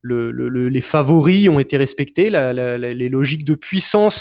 [0.04, 4.14] les favoris ont été respectés, les logiques de puissance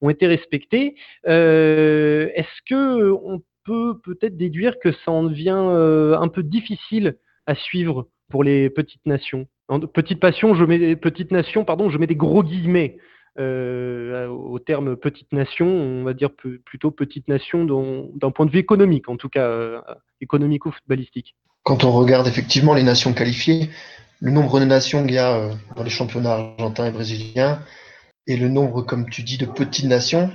[0.00, 0.96] ont été respectées.
[1.28, 7.16] Euh, est-ce que on peut peut-être déduire que ça en devient euh, un peu difficile
[7.46, 9.46] à suivre pour les petites nations?
[9.94, 12.98] Petite passion, je mets petite nation, pardon, je mets des gros guillemets.
[13.38, 16.30] Euh, au terme petite nation, on va dire
[16.66, 17.64] plutôt petite nation
[18.14, 19.80] d'un point de vue économique, en tout cas euh,
[20.20, 21.34] économique ou footballistique.
[21.62, 23.70] Quand on regarde effectivement les nations qualifiées,
[24.20, 27.60] le nombre de nations qu'il y a euh, dans les championnats argentins et brésiliens,
[28.26, 30.30] et le nombre, comme tu dis, de petites nations,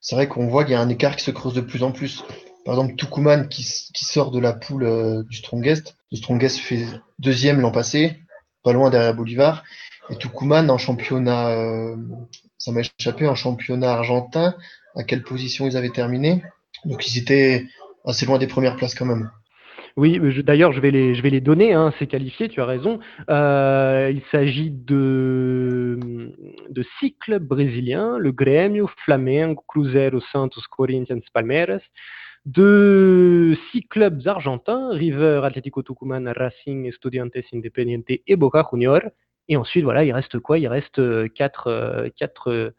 [0.00, 1.92] c'est vrai qu'on voit qu'il y a un écart qui se creuse de plus en
[1.92, 2.24] plus.
[2.64, 3.62] Par exemple, Tucumán qui,
[3.94, 5.96] qui sort de la poule du Strongest.
[6.10, 6.86] Le Strongest fait
[7.20, 8.18] deuxième l'an passé,
[8.64, 9.62] pas loin derrière Bolivar.
[10.10, 11.96] Et Tucumán en championnat, euh,
[12.58, 14.54] ça m'a échappé, en championnat argentin,
[14.96, 16.42] à quelle position ils avaient terminé?
[16.84, 17.66] Donc ils étaient
[18.04, 19.30] assez loin des premières places quand même.
[19.96, 22.98] Oui, d'ailleurs, je vais les, je vais les donner, hein, c'est qualifié, tu as raison.
[23.28, 25.98] Euh, il s'agit de,
[26.70, 31.82] de six clubs brésiliens, le Grêmio, Flamengo, Cruzeiro, Santos, Corinthians, Palmeiras.
[32.44, 39.10] De six clubs argentins, River, Atlético Tucumán, Racing, Estudiantes Independiente et Boca Juniors.
[39.48, 40.58] Et ensuite, voilà, il reste quoi?
[40.58, 42.70] Il reste euh, quatre, euh, quatre, euh,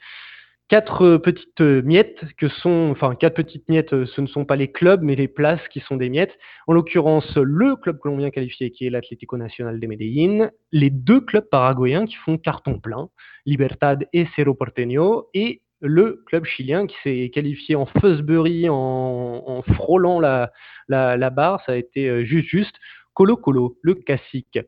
[0.70, 5.02] quatre petites miettes que sont, enfin quatre petites miettes, ce ne sont pas les clubs,
[5.02, 6.38] mais les places qui sont des miettes.
[6.68, 11.48] En l'occurrence, le club colombien qualifié qui est l'Atlético Nacional de Medellín, les deux clubs
[11.50, 13.10] paraguayens qui font carton plein,
[13.46, 20.22] Libertad et Cerro Porteño, et le club chilien qui s'est qualifié en Fusbury en, frôlant
[20.22, 20.54] la,
[20.88, 22.76] la, la, barre, ça a été juste juste.
[23.14, 24.60] Colo Colo, le classique.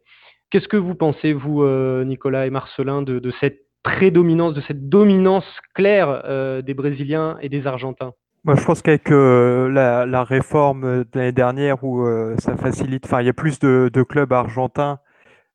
[0.55, 5.43] Qu'est-ce que vous pensez, vous, euh, Nicolas et Marcelin, de, cette prédominance, de cette dominance
[5.73, 8.13] claire euh, des Brésiliens et des Argentins?
[8.45, 13.29] Moi, je pense qu'avec la, réforme de l'année dernière où ça facilite, enfin, il y
[13.29, 14.99] a plus de, clubs argentins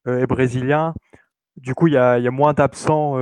[0.07, 0.93] et brésiliens,
[1.57, 3.17] du coup, il y a, moins d'absents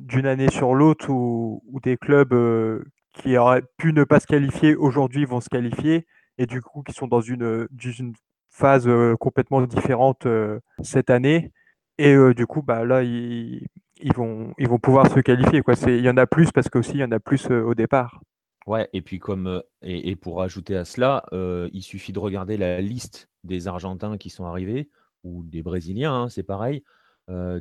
[0.00, 2.34] d'une année sur l'autre où, des clubs
[3.12, 6.04] qui auraient pu ne pas se qualifier aujourd'hui vont se qualifier
[6.38, 7.68] et du coup qui sont dans une,
[8.00, 8.14] une
[8.52, 8.88] phase
[9.18, 10.26] complètement différente
[10.82, 11.50] cette année.
[11.98, 13.66] Et du coup, bah, là, ils,
[14.14, 15.62] vont, ils vont pouvoir se qualifier.
[15.62, 15.74] Quoi.
[15.86, 18.20] Il y en a plus parce qu'aussi, il y en a plus au départ.
[18.66, 23.28] Ouais, et puis comme et, pour ajouter à cela, il suffit de regarder la liste
[23.42, 24.88] des Argentins qui sont arrivés,
[25.24, 26.84] ou des Brésiliens, hein, c'est pareil.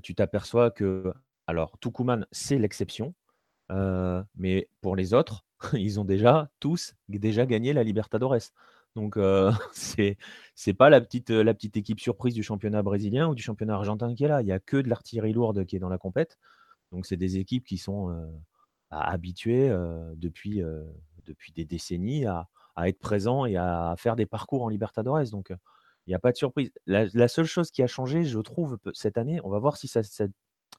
[0.03, 1.11] tu t'aperçois que,
[1.47, 3.13] alors, Tucumán, c'est l'exception,
[4.35, 8.51] mais pour les autres, ils ont déjà tous déjà gagné la Libertadores.
[8.95, 9.51] Donc, euh,
[10.55, 14.13] c'est pas la petite, la petite équipe surprise du championnat brésilien ou du championnat argentin
[14.15, 14.41] qui est là.
[14.41, 16.37] Il n'y a que de l'artillerie lourde qui est dans la compète.
[16.91, 18.09] Donc, c'est des équipes qui sont
[18.91, 19.69] bah, habituées
[20.15, 20.61] depuis,
[21.25, 25.29] depuis des décennies à, à, être présents et à faire des parcours en Libertadores.
[25.31, 25.53] Donc,
[26.07, 26.71] il n'y a pas de surprise.
[26.85, 30.03] La, seule chose qui a changé, je trouve, cette année, on va voir si ça,
[30.03, 30.27] ça,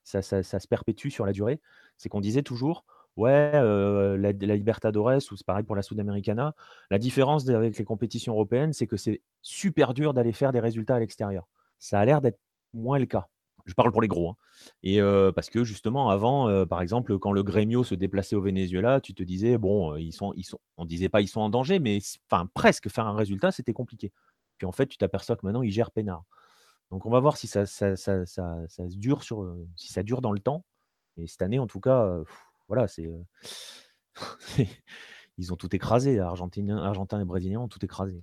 [0.03, 1.61] ça, ça se perpétue sur la durée,
[1.97, 2.85] c'est qu'on disait toujours
[3.17, 6.55] Ouais, la, la Libertadores, ou c'est pareil pour la Sudamericana.
[6.91, 10.97] La différence avec les compétitions européennes, c'est que c'est super dur d'aller faire des résultats
[10.97, 11.47] à l'extérieur.
[11.79, 12.41] Ça a l'air d'être
[12.73, 13.29] moins le cas.
[13.67, 14.31] Je parle pour les gros.
[14.31, 14.37] Hein.
[14.83, 15.01] Et
[15.35, 19.23] parce que justement, avant, par exemple, quand le Grêmio se déplaçait au Venezuela, tu te
[19.23, 21.99] disais, bon, ils sont, ils sont, on disait pas ils sont en danger, mais
[22.31, 24.13] enfin presque faire un résultat, c'était compliqué.
[24.59, 26.25] Puis en fait, tu t'aperçois que maintenant, ils gèrent peinard.
[26.91, 30.33] Donc on va voir si ça, ça, ça, ça, dure sur, si ça dure dans
[30.33, 30.65] le temps.
[31.17, 32.19] Et cette année, en tout cas,
[32.73, 33.07] voilà, c'est.
[35.37, 36.19] ils ont tout écrasé.
[36.21, 38.23] Argentiniens, Argentins et Brésiliens ont tout écrasé.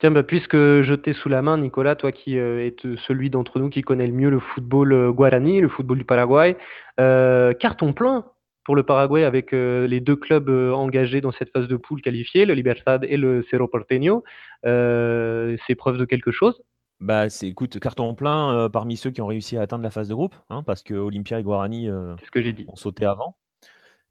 [0.00, 2.74] Tiens, bah, puisque je t'ai sous la main, Nicolas, toi qui es
[3.06, 6.56] celui d'entre nous qui connaît le mieux le football guarani, le football du Paraguay,
[6.96, 8.24] carton plein
[8.64, 12.54] pour le Paraguay avec les deux clubs engagés dans cette phase de poule qualifiée, le
[12.54, 14.24] Libertad et le Cerro Porteño.
[14.64, 16.60] c'est preuve de quelque chose?
[16.98, 20.14] Bah, c'est écoute, carton plein parmi ceux qui ont réussi à atteindre la phase de
[20.14, 22.64] groupe, hein, parce que Olympia et Guarani ce que j'ai dit.
[22.66, 23.36] ont sauté avant.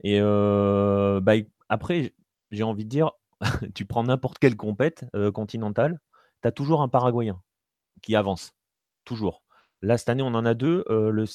[0.04, 1.34] Et bah,
[1.70, 2.14] après,
[2.52, 3.12] j'ai envie de dire,
[3.76, 6.00] tu prends n'importe quelle compète continentale,
[6.42, 7.42] tu as toujours un Paraguayen
[8.02, 8.54] qui avance.
[9.06, 9.44] Toujours.
[9.82, 10.84] Là, cette année, on en a deux.
[10.90, 11.26] le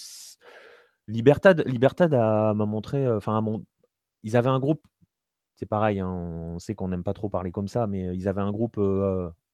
[1.07, 3.45] Libertad, Libertad m'a montré, enfin,
[4.23, 4.87] ils avaient un groupe.
[5.57, 8.41] C'est pareil, hein, on sait qu'on n'aime pas trop parler comme ça, mais ils avaient
[8.41, 8.79] un groupe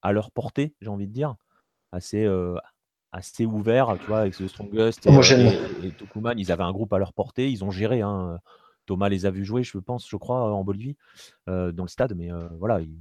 [0.03, 1.35] à leur portée, j'ai envie de dire,
[1.93, 2.27] assez,
[3.13, 5.11] assez ouvert, tu vois, avec The Strongest et,
[5.87, 5.93] et,
[6.37, 8.01] ils avaient un groupe à leur portée, ils ont géré.
[8.03, 8.39] Hein,
[8.91, 10.97] Thomas les a vus jouer, je pense, je crois, en Bolivie,
[11.49, 12.81] euh, dans le stade, mais euh, voilà.
[12.81, 12.99] Ils...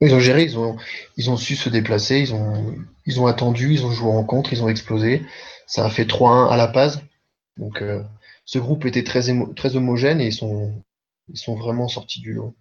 [0.00, 0.14] ils...
[0.14, 0.76] ont géré, ils ont,
[1.16, 4.52] ils ont su se déplacer, ils ont, ils ont attendu, ils ont joué en rencontre,
[4.52, 5.26] ils ont explosé.
[5.66, 7.02] Ça a fait 3-1 à la Paz.
[7.56, 8.04] Donc euh,
[8.44, 9.22] ce groupe était très,
[9.56, 10.72] très homogène et ils sont,
[11.28, 12.54] ils sont vraiment sortis du lot.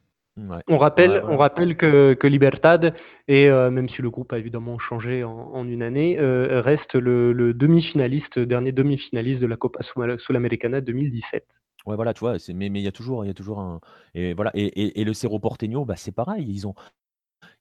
[0.67, 2.95] On rappelle, on rappelle que, que Libertad,
[3.27, 8.71] et même si le groupe a évidemment changé en, une année, reste le, demi-finaliste, dernier
[8.71, 9.81] demi-finaliste de la Copa
[10.17, 11.45] Sudamericana 2017.
[11.85, 13.81] Ouais, voilà, tu vois, mais mais il y a toujours il y a toujours un
[14.13, 16.73] et voilà et et le Cerro Porteño, bah, c'est pareil, ils ont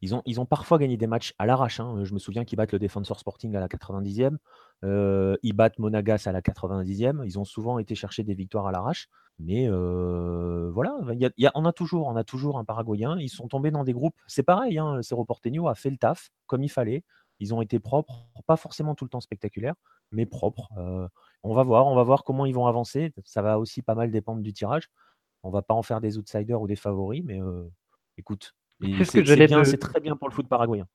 [0.03, 2.05] ils ont ils ont parfois gagné des matchs à l'arrache, hein.
[2.05, 4.39] Je me souviens qu'ils battent le Defensor Sporting à la 90e,
[4.85, 7.23] euh, ils battent Monagas à la 90e.
[7.27, 9.09] Ils ont souvent été chercher des victoires à l'arrache,
[9.39, 10.97] mais euh, voilà,
[11.37, 13.19] il on a toujours on a toujours un Paraguayen.
[13.21, 15.99] Ils sont tombés dans des groupes c'est pareil, hein, le Cerro Porteño a fait le
[15.99, 17.05] taf comme il fallait.
[17.41, 19.75] Ils ont été propres, pas forcément tout le temps spectaculaires,
[20.13, 21.09] mais propres, euh,
[21.43, 23.13] on va voir, on va voir comment ils vont avancer.
[23.25, 24.89] Ça va aussi pas mal dépendre du tirage.
[25.43, 27.41] On va pas en faire des outsiders ou des favoris, mais
[28.17, 28.55] écoute,
[29.05, 30.87] c'est très bien pour le foot paraguayen.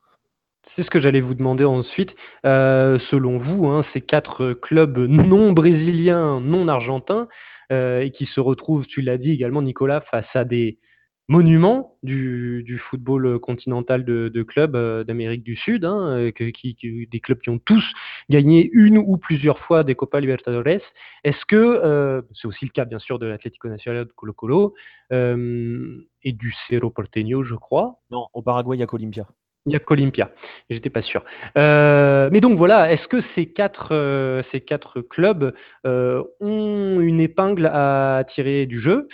[0.75, 2.15] C'est ce que j'allais vous demander ensuite.
[2.43, 7.27] selon vous, hein, ces quatre clubs non brésiliens, non argentins,
[7.69, 10.79] et qui se retrouvent, tu l'as dit également, Nicolas, face à des
[11.27, 17.49] monument du, football continental de, clubs euh, d'Amérique du Sud, hein, euh, des clubs qui
[17.49, 17.83] ont tous
[18.29, 20.81] gagné une ou plusieurs fois des Copa Libertadores.
[21.23, 24.73] Est-ce que, euh, c'est aussi le cas bien sûr de l'Atlético Nacional de Colo Colo
[25.11, 27.99] et du Cerro Porteño, je crois.
[28.11, 29.27] Non, au Paraguay, il y a qu'Olympia.
[29.67, 30.31] Il y a qu'Olympia,
[30.69, 31.23] j'étais pas sûr.
[31.55, 35.53] mais donc voilà, est-ce que ces quatre, ces quatre clubs
[35.83, 39.07] ont une épingle à tirer du jeu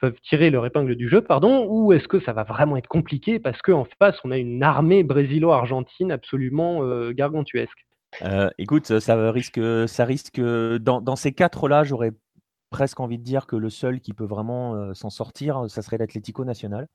[0.00, 3.38] peuvent tirer leur épingle du jeu, pardon, ou est-ce que ça va vraiment être compliqué
[3.38, 7.86] parce qu'en face, on a une armée brésilo-argentine absolument euh, gargantuesque?
[8.22, 12.12] Euh, Écoute, ça risque, ça risque dans, ces quatre-là, j'aurais
[12.70, 15.98] presque envie de dire que le seul qui peut vraiment euh, s'en sortir, ça serait
[15.98, 16.88] l'Atlético Nacional.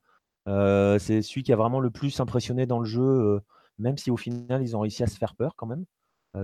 [0.46, 3.40] C'est celui qui a vraiment le plus impressionné dans le jeu,
[3.78, 5.84] même si au final, ils ont réussi à se faire peur quand même.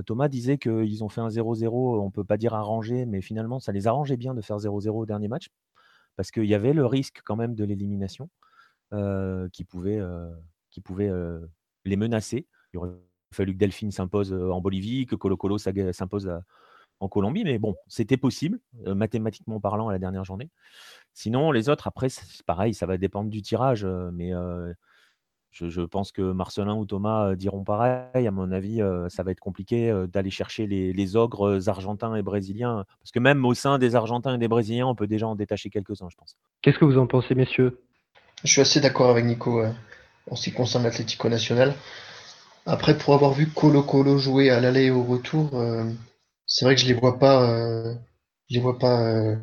[0.06, 3.60] Thomas disait qu'ils ont fait un 0-0, on ne peut pas dire arrangé, mais finalement,
[3.60, 5.48] ça les arrangeait bien de faire 0-0 au dernier match
[6.16, 8.28] parce qu'il y avait le risque quand même de l'élimination.
[9.52, 10.00] qui pouvaient,
[10.70, 11.10] qui pouvaient
[11.84, 12.46] les menacer.
[12.72, 12.90] Il aurait
[13.32, 16.30] fallu que Delphine s'impose en Bolivie, que Colo Colo s'impose
[17.02, 20.50] en Colombie, mais bon, c'était possible, mathématiquement parlant, à la dernière journée.
[21.14, 24.32] Sinon, les autres, après, c'est pareil, ça va dépendre du tirage, mais
[25.50, 28.26] je, pense que Marcelin ou Thomas diront pareil.
[28.26, 32.84] À mon avis, ça va être compliqué d'aller chercher les, ogres argentins et brésiliens.
[33.00, 35.70] Parce que même au sein des Argentins et des Brésiliens, on peut déjà en détacher
[35.70, 36.36] quelques-uns, je pense.
[36.62, 37.80] Qu'est-ce que vous en pensez, messieurs?
[38.44, 39.62] Je suis assez d'accord avec Nico
[40.30, 41.74] en ce qui concerne l'Atlético National.
[42.64, 45.50] Après, pour avoir vu Colo Colo jouer à l'aller et au retour,
[46.52, 47.94] c'est vrai que je les vois pas.
[48.50, 49.36] je les vois pas.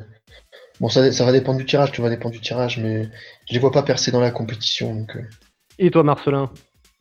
[0.80, 3.04] Bon, ça, ça, va dépendre du tirage, tu vas dépendre du tirage, mais
[3.48, 4.94] je les vois pas percer dans la compétition.
[4.94, 5.16] Donc,
[5.82, 6.50] et toi, Marcelin?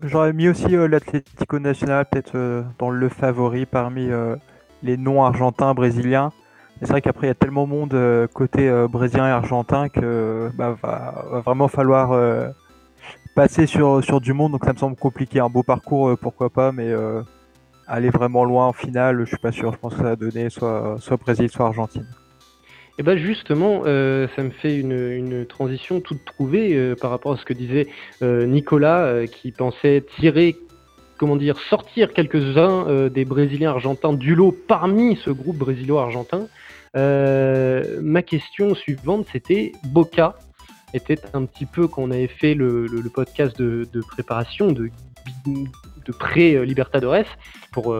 [0.01, 4.37] J'aurais mis aussi euh, l'Atlético Nacional peut-être euh, dans le favori parmi euh,
[4.83, 6.31] les non-argentins brésiliens.
[6.79, 10.77] C'est vrai qu'après, il y a tellement de monde côté brésilien et argentin que bah,
[10.81, 12.17] va, vraiment falloir
[13.35, 14.53] passer sur, sur du monde.
[14.53, 15.41] Donc ça me semble compliqué.
[15.41, 16.89] Un beau parcours, pourquoi pas, mais
[17.89, 19.73] aller vraiment loin en finale, je suis pas sûr.
[19.73, 22.05] Je pense que ça va donner soit, soit Brésil, soit Argentine.
[22.97, 27.31] Et eh bien justement, euh, ça me fait une, transition toute trouvée euh, par rapport
[27.31, 27.87] à ce que disait
[28.21, 30.57] euh, Nicolas, qui pensait tirer,
[31.17, 36.47] comment dire, sortir quelques-uns des Brésiliens argentins du lot parmi ce groupe brésilo-argentin.
[36.93, 40.35] ma question suivante, c'était Boca
[40.93, 44.89] était un petit peu quand on avait fait le, podcast de, préparation de,
[46.05, 47.25] de pré-Libertadores
[47.71, 47.95] pour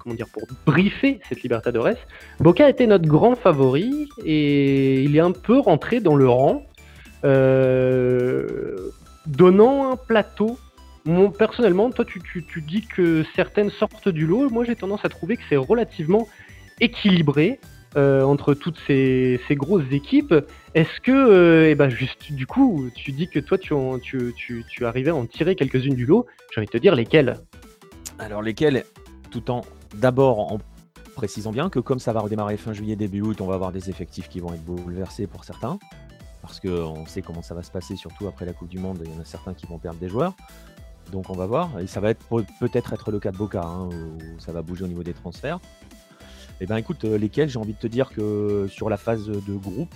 [0.00, 1.96] comment dire, pour briefer cette Libertadores.
[2.40, 6.64] Boca était notre grand favori et il est un peu rentré dans le rang,
[7.24, 8.90] euh,
[9.26, 10.58] donnant un plateau.
[11.38, 14.50] personnellement, toi, tu, dis que certaines sortent du lot.
[14.50, 16.26] Moi, j'ai tendance à trouver que c'est relativement
[16.80, 17.60] équilibré.
[17.96, 20.34] Euh, entre toutes ces, grosses équipes.
[20.74, 23.74] Est-ce que, euh, eh ben juste du coup, tu dis que toi tu,
[24.84, 26.24] arrivais à en tirer quelques-unes du lot.
[26.54, 27.34] J'ai envie de te dire lesquelles?
[28.20, 28.84] Alors lesquelles,
[29.32, 29.62] tout en
[29.96, 30.58] D'abord, en
[31.16, 33.90] précisant bien que comme ça va redémarrer fin juillet, début août, on va avoir des
[33.90, 35.78] effectifs qui vont être bouleversés pour certains.
[36.42, 39.12] Parce qu'on sait comment ça va se passer, surtout après la Coupe du Monde, il
[39.12, 40.34] y en a certains qui vont perdre des joueurs.
[41.10, 41.80] Donc on va voir.
[41.80, 42.24] Et ça va être
[42.60, 45.58] peut-être être le cas de Boca, hein, où ça va bouger au niveau des transferts.
[46.60, 49.54] Eh bien écoute, euh, lesquels j'ai envie de te dire que sur la phase de
[49.54, 49.94] groupe,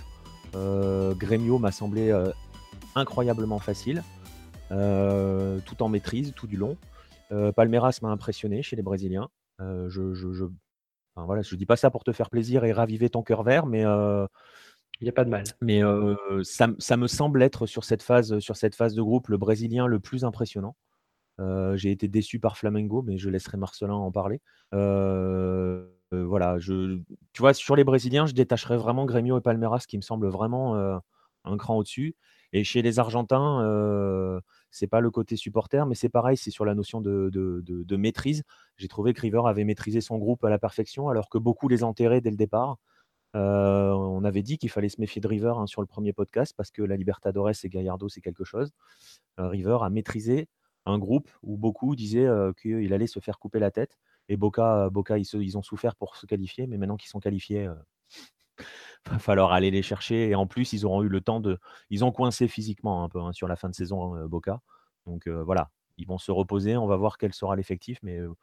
[0.55, 2.31] euh, Gremio m'a semblé euh,
[2.95, 4.03] incroyablement facile,
[4.69, 6.75] tout en maîtrise, tout du long.
[7.55, 9.29] Palmeiras m'a impressionné chez les Brésiliens.
[9.61, 10.45] Euh, je, je, je,
[11.15, 13.85] voilà, je dis pas ça pour te faire plaisir et raviver ton cœur vert, mais
[13.85, 14.27] euh,
[14.99, 15.43] il n'y a pas de mal.
[15.61, 19.29] Mais euh, ça, ça, me semble être sur cette phase, sur cette phase de groupe
[19.29, 20.75] le Brésilien le plus impressionnant.
[21.75, 24.41] J'ai été déçu par Flamengo, mais je laisserai Marcelin en parler.
[26.11, 26.99] Voilà, je,
[27.33, 30.75] tu vois, sur les Brésiliens, je détacherais vraiment Grêmio et Palmeiras, qui me semble vraiment
[31.43, 32.15] un cran au-dessus.
[32.53, 34.41] Et chez les Argentins,
[34.71, 38.43] c'est pas le côté supporter, mais c'est pareil, c'est sur la notion de, maîtrise.
[38.77, 41.83] J'ai trouvé que River avait maîtrisé son groupe à la perfection, alors que beaucoup les
[41.83, 42.77] enterraient dès le départ.
[43.35, 46.53] Euh, on avait dit qu'il fallait se méfier de River hein, sur le premier podcast
[46.55, 48.71] parce que la Libertadores et Gallardo, c'est quelque chose.
[49.39, 50.47] Euh, River a maîtrisé
[50.85, 53.97] un groupe où beaucoup disaient euh, qu'il allait se faire couper la tête.
[54.29, 57.69] Et Boca, Boca ils, ont souffert pour se qualifier, mais maintenant qu'ils sont qualifiés,
[59.09, 60.29] va falloir aller les chercher.
[60.29, 61.59] Et en plus, ils auront eu le temps de.
[61.89, 64.61] Ils ont coincé physiquement un peu hein, sur la fin de saison, euh, Boca.
[65.05, 66.77] Donc euh, voilà, ils vont se reposer.
[66.77, 67.99] On va voir quel sera l'effectif.
[68.03, 68.33] Mais euh,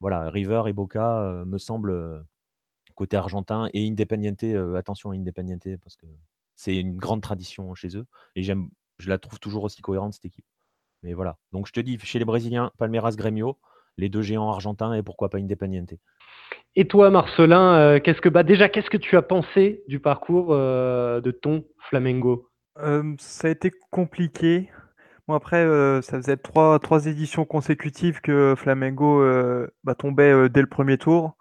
[0.00, 2.24] voilà, River et Boca me semblent
[2.94, 4.44] côté argentin et Independiente.
[4.76, 6.06] attention à Independiente parce que
[6.54, 8.06] c'est une grande tradition chez eux.
[8.36, 8.54] Et je
[9.08, 10.44] la trouve toujours aussi cohérente, cette équipe.
[11.02, 11.38] Mais voilà.
[11.52, 13.58] Donc je te dis, chez les Brésiliens, Palmeiras, Grêmio,
[13.98, 15.94] les deux géants argentins et pourquoi pas Independiente.
[16.76, 20.48] Et toi, Marcelin, euh, qu'est-ce que bah déjà qu'est-ce que tu as pensé du parcours
[20.50, 22.48] euh, de ton Flamengo?
[22.78, 24.70] Euh, Ça a été compliqué.
[25.28, 25.64] Bon après,
[26.02, 29.24] ça faisait trois, trois éditions consécutives que Flamengo
[29.82, 31.36] bah, tombait dès le premier tour.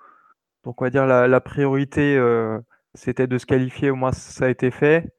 [0.63, 2.17] Donc on va dire la, la priorité,
[2.93, 3.89] c'était de se qualifier.
[3.89, 5.13] Au moins ça a été fait.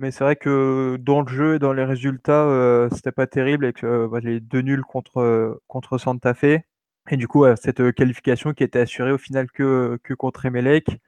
[0.00, 3.84] Mais c'est vrai que dans le jeu et dans les résultats, c'était pas terrible avec
[3.84, 6.60] bah, les deux nuls contre, contre Santa Fe.
[7.10, 10.98] Et du coup, cette euh, qualification qui était assurée au final que, que contre Emelec.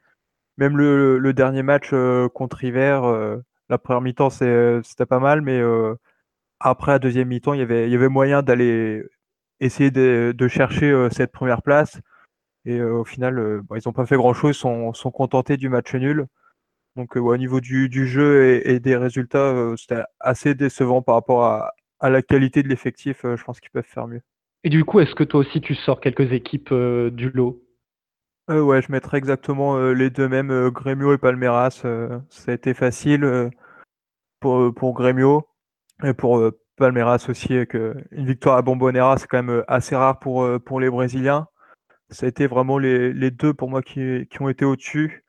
[0.58, 3.38] Même le, dernier match euh, contre River, euh,
[3.68, 5.60] la première mi-temps, c'était pas mal, mais
[6.60, 9.02] après la deuxième mi-temps, il y avait, il y avait moyen d'aller
[9.60, 12.00] essayer de, chercher cette première place.
[12.64, 16.26] Et au final, ils n'ont pas fait grand-chose, sont, sont contentés du match nul.
[16.96, 22.10] Donc au niveau du, jeu et, des résultats, c'était assez décevant par rapport à, à
[22.10, 23.20] la qualité de l'effectif.
[23.22, 24.22] je pense qu'ils peuvent faire mieux.
[24.64, 27.62] Et du coup, est-ce que toi aussi tu sors quelques équipes euh, du lot?
[28.50, 31.70] Euh, Ouais, je mettrais exactement euh, les deux mêmes, Grêmio et Palmeiras.
[31.70, 33.50] ça a été facile
[34.40, 35.48] pour, pour Grêmio.
[36.04, 36.42] Et pour
[36.76, 40.90] Palmeiras aussi, que une victoire à Bombonera, c'est quand même assez rare pour, pour les
[40.90, 41.46] Brésiliens.
[42.10, 45.24] Ça a été vraiment les, les deux pour moi qui, qui ont été au-dessus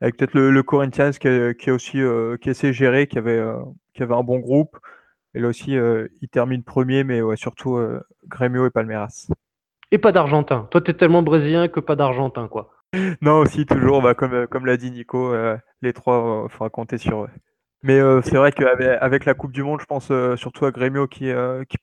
[0.00, 3.38] avec peut-être le, Corinthians qui a, qui aussi euh, qui essayé de gérer, qui avait,
[3.38, 3.58] euh,
[3.94, 4.78] qui avait un bon groupe.
[5.34, 7.78] Et là aussi, euh, il termine premier, mais ouais, surtout
[8.26, 9.28] Grêmio et Palmeiras.
[9.92, 10.68] Et pas d'Argentin.
[10.70, 12.70] Toi, tu es tellement brésilien que pas d'Argentin, quoi.
[13.22, 15.32] non, aussi, toujours, bah, comme, comme l'a dit Nico,
[15.82, 17.30] les trois, il faudra compter sur eux.
[17.82, 21.30] Mais c'est vrai qu'avec la Coupe du Monde, je pense surtout à Grêmio qui,
[21.68, 21.78] qui,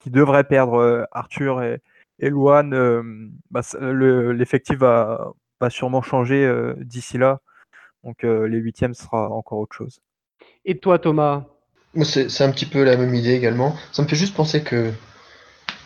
[0.00, 1.80] qui devrait perdre Arthur et,
[2.18, 3.30] et Luan.
[3.50, 5.32] Bah, l'effectif va,
[5.64, 7.40] va sûrement changer d'ici là.
[8.04, 10.00] Donc les huitièmes sera encore autre chose.
[10.64, 11.44] Et toi Thomas?
[12.02, 13.74] C'est un petit peu la même idée également.
[13.92, 14.90] Ça me fait juste penser que,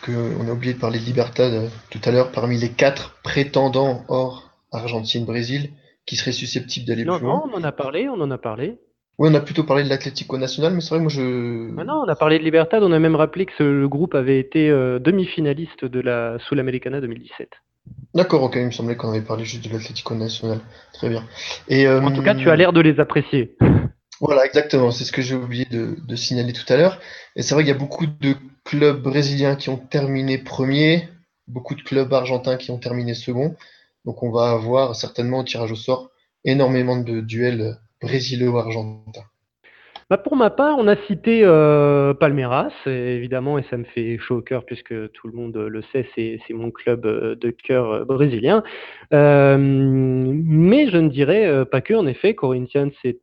[0.01, 4.05] que on a oublié de parler de Libertad tout à l'heure, parmi les quatre prétendants
[4.07, 5.71] hors Argentine-Brésil
[6.05, 7.19] qui seraient susceptibles d'aller plus loin.
[7.21, 8.79] Non, on en a parlé, on en a parlé.
[9.19, 11.79] Oui, on a plutôt parlé de l'Atlético National, mais c'est vrai que moi je.
[11.79, 14.39] Ah non, on a parlé de Libertad, on a même rappelé que le groupe avait
[14.39, 17.49] été demi-finaliste de la Sul-Americana 2017.
[18.13, 20.59] D'accord, ok, il me semblait qu'on avait parlé juste de l'Atlético National.
[20.93, 21.23] Très bien.
[21.67, 23.55] Et, en tout cas, tu as l'air de les apprécier.
[24.21, 24.91] Voilà, exactement.
[24.91, 26.99] C'est ce que j'ai oublié de, signaler tout à l'heure.
[27.35, 28.35] Et c'est vrai qu'il y a beaucoup de
[28.65, 31.07] clubs brésiliens qui ont terminé premier,
[31.47, 33.55] beaucoup de clubs argentins qui ont terminé second.
[34.05, 36.11] Donc on va avoir certainement au tirage au sort
[36.43, 39.23] énormément de duels brésilo-argentins.
[40.09, 44.37] Bah pour ma part, on a cité euh, Palmeiras, évidemment, et ça me fait chaud
[44.37, 48.05] au cœur puisque tout le monde le sait, c'est mon club euh, de cœur euh,
[48.05, 48.63] brésilien.
[49.11, 53.19] mais je ne dirais pas que, en effet, Corinthians c'est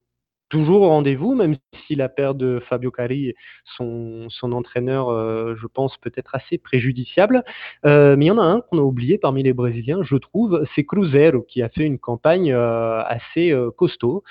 [0.48, 3.34] toujours au rendez-vous, même si la perte de Fabio Cari,
[3.76, 5.08] son, son entraîneur,
[5.56, 7.42] je pense, peut être assez préjudiciable.
[7.84, 10.84] mais il y en a un qu'on a oublié parmi les Brésiliens, je trouve, c'est
[10.84, 14.22] Cruzeiro, qui a fait une campagne assez costaud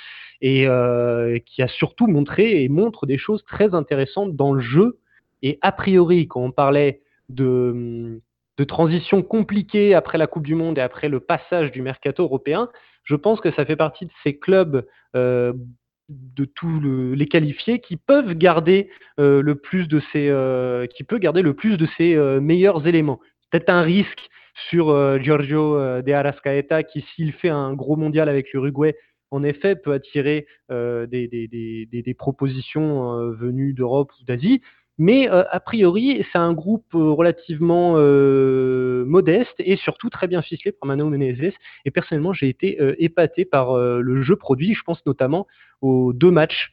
[0.42, 5.00] et euh, qui a surtout montré et montre des choses très intéressantes dans le jeu.
[5.42, 8.22] Et a priori, quand on parlait de,
[8.58, 12.70] de transition compliquée après la Coupe du Monde et après le passage du mercato européen,
[13.04, 14.86] je pense que ça fait partie de ces clubs
[15.16, 15.54] euh,
[16.10, 16.80] de tous
[17.16, 18.90] les qualifiés qui peuvent garder
[19.20, 22.88] euh, le plus de ces euh, qui peut garder le plus de ses euh, meilleurs
[22.88, 23.20] éléments.
[23.50, 24.30] Peut-être un risque
[24.70, 24.88] sur
[25.22, 28.96] Giorgio de Arrascaeta qui s'il fait un gros mondial avec l'Uruguay
[29.32, 34.62] en effet, peut attirer des, propositions venues d'Europe ou d'Asie.
[34.98, 37.94] Mais euh, a priori, c'est un groupe relativement
[39.06, 41.54] modeste et surtout très bien ficelé par Mano Menezes.
[41.86, 44.74] Et personnellement, j'ai été épaté par le jeu produit.
[44.74, 45.48] Je pense notamment
[45.82, 46.72] aux deux matchs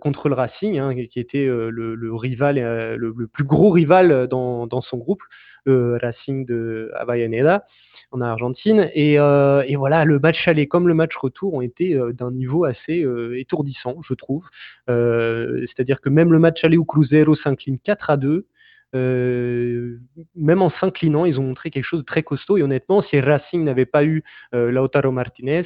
[0.00, 2.58] contre le Racing, hein, qui était le, rival,
[2.96, 5.22] le, plus gros rival dans, dans son groupe,
[5.64, 7.64] le Racing de Avellaneda
[8.10, 8.90] en Argentine.
[8.96, 12.64] Euh, et, voilà, le match aller comme le match retour ont été euh, d'un niveau
[12.64, 14.44] assez euh, étourdissant, je trouve.
[14.86, 18.46] C'est-à-dire que même le match aller où Cruzeiro s'incline 4 à 2,
[18.94, 22.56] même en s'inclinant, ils ont montré quelque chose de très costaud.
[22.56, 25.64] Et honnêtement, si Racing n'avait pas eu Lautaro Martinez,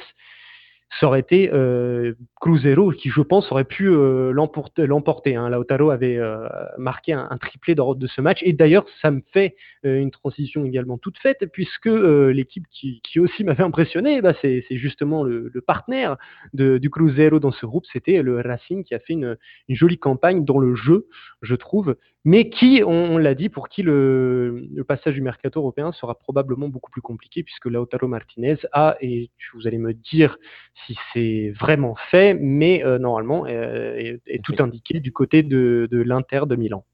[0.99, 5.35] ça aurait été euh, Cruzeiro qui, je pense, aurait pu euh, l'emporter.
[5.35, 5.49] Hein.
[5.49, 8.39] Lautaro avait euh, marqué un, triplé dans de ce match.
[8.43, 13.63] Et d'ailleurs, ça me fait une transition également toute faite, puisque l'équipe qui, aussi m'avait
[13.63, 16.17] impressionné, bah, c'est justement le, partenaire
[16.53, 19.37] de, du Cruzeiro dans ce groupe, c'était le Racing qui a fait une,
[19.67, 21.07] une, jolie campagne dans le jeu,
[21.41, 25.91] je trouve, mais qui, on, l'a dit, pour qui le, le, passage du mercato européen
[25.91, 30.37] sera probablement beaucoup plus compliqué, puisque Lautaro Martinez a, et vous allez me dire
[30.85, 36.01] si c'est vraiment fait, mais euh, normalement euh, est, tout indiqué du côté de, de
[36.01, 36.85] l'Inter de Milan.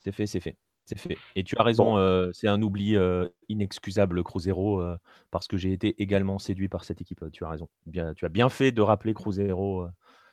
[0.00, 0.56] C'est fait, c'est fait.
[0.84, 1.18] C'est fait.
[1.36, 2.96] Et tu as raison, euh, c'est un oubli
[3.50, 4.82] inexcusable, Cruzeiro,
[5.30, 7.24] parce que j'ai été également séduit par cette équipe.
[7.30, 7.68] Tu as raison.
[7.86, 9.86] Bien, tu as bien fait de rappeler Cruzeiro,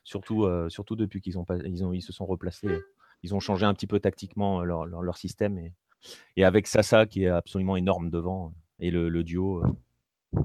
[0.06, 2.80] surtout, surtout depuis qu'ils ont, ils ont, ils se sont replacés.
[3.22, 5.58] Ils ont changé un petit peu tactiquement leur, leur, système.
[5.58, 5.74] Et,
[6.38, 9.62] et, avec Sasa, qui est absolument énorme devant, et le, le duo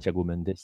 [0.01, 0.55] Thiago Mendes,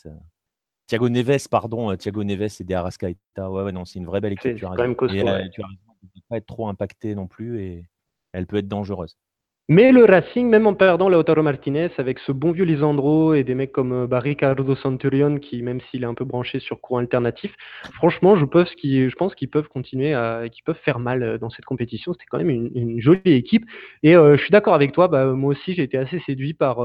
[0.86, 3.50] Thiago Neves, pardon, euh, Thiago Neves et des Arrascaeta.
[3.50, 4.56] Ouais, ouais, non, c'est une vraie belle équipe.
[4.56, 4.94] Tu as raison.
[4.94, 7.84] Costaud, et, tu as raison, elle ne peut pas être trop impactée non plus et
[8.32, 9.16] elle peut être dangereuse.
[9.68, 13.56] Mais le Racing, même en perdant Lautaro Martinez, avec ce bon vieux Lisandro et des
[13.56, 17.00] mecs comme euh, Barry Cardo Centurion, qui, même s'il est un peu branché sur courant
[17.00, 17.52] alternatif,
[17.94, 21.64] franchement, je, je pense qu'ils peuvent continuer à, qu'ils peuvent faire mal euh, dans cette
[21.64, 22.12] compétition.
[22.12, 23.64] C'était quand même une, jolie équipe.
[24.04, 26.78] Et je suis d'accord avec toi, bah, moi aussi, j'ai été assez séduit par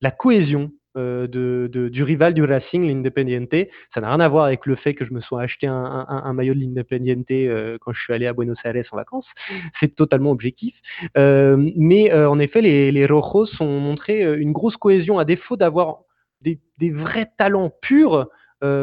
[0.00, 3.54] la cohésion euh, du rival du Racing, l'Independiente.
[3.94, 6.54] Ça n'a rien à voir avec le fait que je me sois acheté un, maillot
[6.54, 9.26] de l'Independiente euh, quand je suis allé à Buenos Aires en vacances.
[9.80, 10.74] C'est totalement objectif.
[11.16, 16.00] Euh, mais en effet, les, les, Rojos ont montré une grosse cohésion à défaut d'avoir
[16.40, 16.58] des,
[16.90, 18.28] vrais talents purs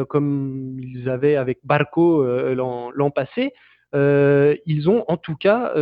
[0.08, 3.52] comme ils avaient avec Barco l'an passé.
[3.92, 5.74] ils ont en tout cas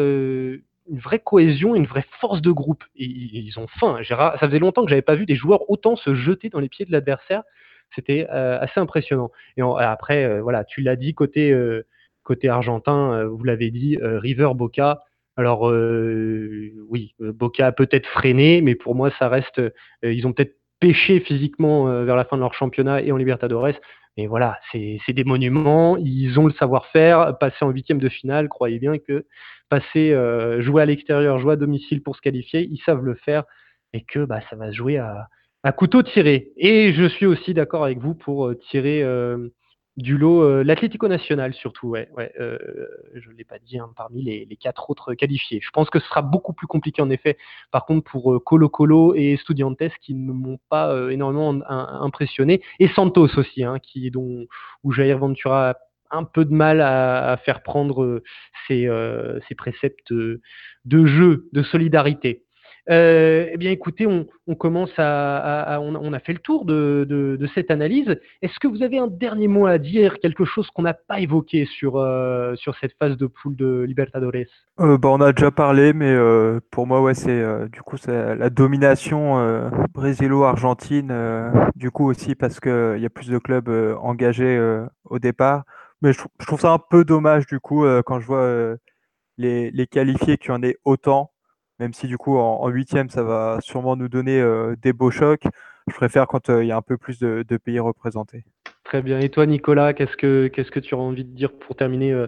[0.91, 2.85] une vraie cohésion, une vraie force de groupe.
[2.95, 3.99] Ils ont faim.
[4.09, 6.85] Ça faisait longtemps que j'avais pas vu des joueurs autant se jeter dans les pieds
[6.85, 7.43] de l'adversaire.
[7.95, 9.31] C'était assez impressionnant.
[9.57, 11.57] Et après, voilà, tu l'as dit côté
[12.23, 15.03] côté argentin, vous l'avez dit, River Boca.
[15.37, 19.63] Alors oui, Boca a peut-être freiné, mais pour moi, ça reste.
[20.03, 23.79] ils ont peut-être pêché physiquement vers la fin de leur championnat et en Libertadores.
[24.17, 27.37] Mais voilà, c'est des monuments, ils ont le savoir-faire.
[27.39, 29.27] Passer en huitième de finale, croyez bien que
[29.69, 33.45] passer, euh, jouer à l'extérieur, jouer à domicile pour se qualifier, ils savent le faire
[33.93, 35.29] et que bah, ça va se jouer à,
[35.65, 36.53] à couteau tiré.
[36.57, 39.49] Et je suis aussi d'accord avec vous pour euh, tirer euh,
[39.97, 41.89] du lot euh, l'Atlético National, surtout.
[41.89, 42.33] Ouais, ouais,
[43.15, 45.61] je ne l'ai pas dit, hein, parmi les, quatre autres qualifiés.
[45.63, 47.37] Je pense que ce sera beaucoup plus compliqué, en effet,
[47.71, 52.63] par contre, pour Colo Colo et Studiantes qui ne m'ont pas énormément impressionné.
[52.79, 54.47] Et Santos aussi, hein, qui, dont,
[54.83, 55.75] où Jair Ventura
[56.11, 58.23] un peu de mal à, faire prendre
[58.69, 58.89] ses,
[59.57, 62.44] préceptes de jeu, de solidarité.
[62.91, 68.19] Euh, eh bien, écoutez, on, commence à, on, a fait le tour de, cette analyse.
[68.43, 71.67] Est-ce que vous avez un dernier mot à dire, quelque chose qu'on n'a pas évoqué
[71.67, 74.33] sur, euh, sur cette phase de poule de Libertadores?
[74.81, 76.15] Euh, bah, On a déjà parlé, mais
[76.71, 81.13] pour moi, ouais, c'est du coup c'est la domination brésil-argentine.
[81.75, 83.69] du coup aussi parce qu'il y a plus de clubs
[84.01, 84.61] engagés
[85.05, 85.65] au départ.
[86.03, 88.77] Mais je, trouve ça un peu dommage du coup quand je vois
[89.39, 91.34] les, les qualifiés qu'il y en ait autant
[91.79, 95.45] même si du coup en huitième ça va sûrement nous donner euh, des beaux chocs.
[95.87, 98.45] Je préfère quand euh, il y a un peu plus de, pays représentés.
[98.85, 99.21] Très bien.
[99.21, 102.27] Et toi Nicolas, qu'est-ce que qu'est-ce que tu as envie de dire pour terminer euh,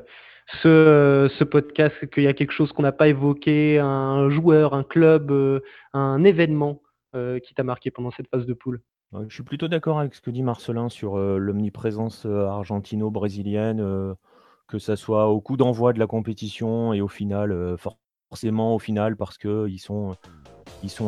[0.63, 1.95] ce, ce, podcast?
[2.11, 5.33] Qu'il y a quelque chose qu'on n'a pas évoqué, un joueur, un club,
[5.93, 6.83] un événement
[7.43, 8.83] qui t'a marqué pendant cette phase de poule?
[9.29, 14.15] Je suis plutôt d'accord avec ce que dit Marcelin sur l'omniprésence argentino-brésilienne,
[14.69, 17.77] que ça soit au coup d'envoi de la compétition et au final,
[18.29, 20.17] forcément au final parce que ils sont,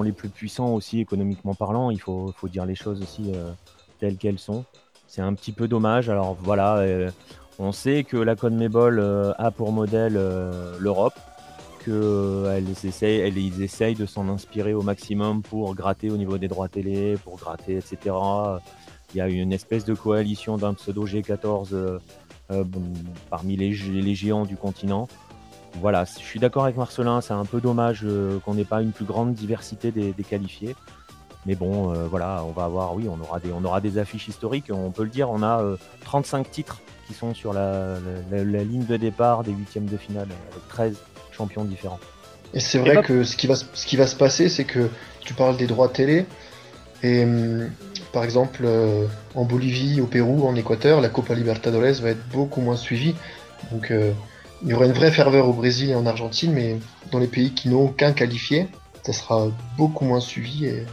[0.03, 1.91] les plus puissants aussi économiquement parlant.
[1.91, 3.51] Il faut, dire les choses aussi euh,
[3.99, 4.65] telles qu'elles sont.
[5.07, 6.09] C'est un petit peu dommage.
[6.09, 7.11] Alors voilà, euh,
[7.59, 10.15] on sait que la CONMEBOL euh, a pour modèle
[10.79, 11.19] l'Europe,
[11.85, 17.17] qu'elles essayent, ils de s'en inspirer au maximum pour gratter au niveau des droits télé,
[17.25, 18.15] pour gratter, etc.
[19.15, 21.99] Il y a une espèce de coalition d'un pseudo G14
[23.31, 25.09] parmi les géants du continent
[25.75, 28.93] voilà, je suis d'accord avec Marcelin, c'est un peu dommage euh, qu'on n'ait pas une
[28.93, 30.75] plus grande diversité des, qualifiés.
[31.47, 34.29] Mais bon, euh, voilà, on va avoir, oui, on aura, des, on aura des affiches
[34.29, 35.63] historiques, on peut le dire, on a
[36.05, 37.97] 35 euh, titres qui sont sur la,
[38.31, 40.97] ligne de départ des huitièmes de finale, avec 13
[41.33, 42.01] champions différents.
[42.55, 44.89] Et c'est vrai que ce qui, va, ce qui va se passer, c'est que
[45.21, 46.27] tu parles des droits télé,
[47.03, 47.71] et hum,
[48.13, 48.67] par exemple,
[49.35, 53.15] en Bolivie, au Pérou, en Équateur, la Copa Libertadores va être beaucoup moins suivie.
[53.71, 53.93] Donc
[54.63, 56.79] il y aura une vraie ferveur au Brésil et en Argentine, mais
[57.13, 58.69] dans les pays qui n'ont aucun qualifié,
[59.03, 60.85] ça sera beaucoup moins suivi et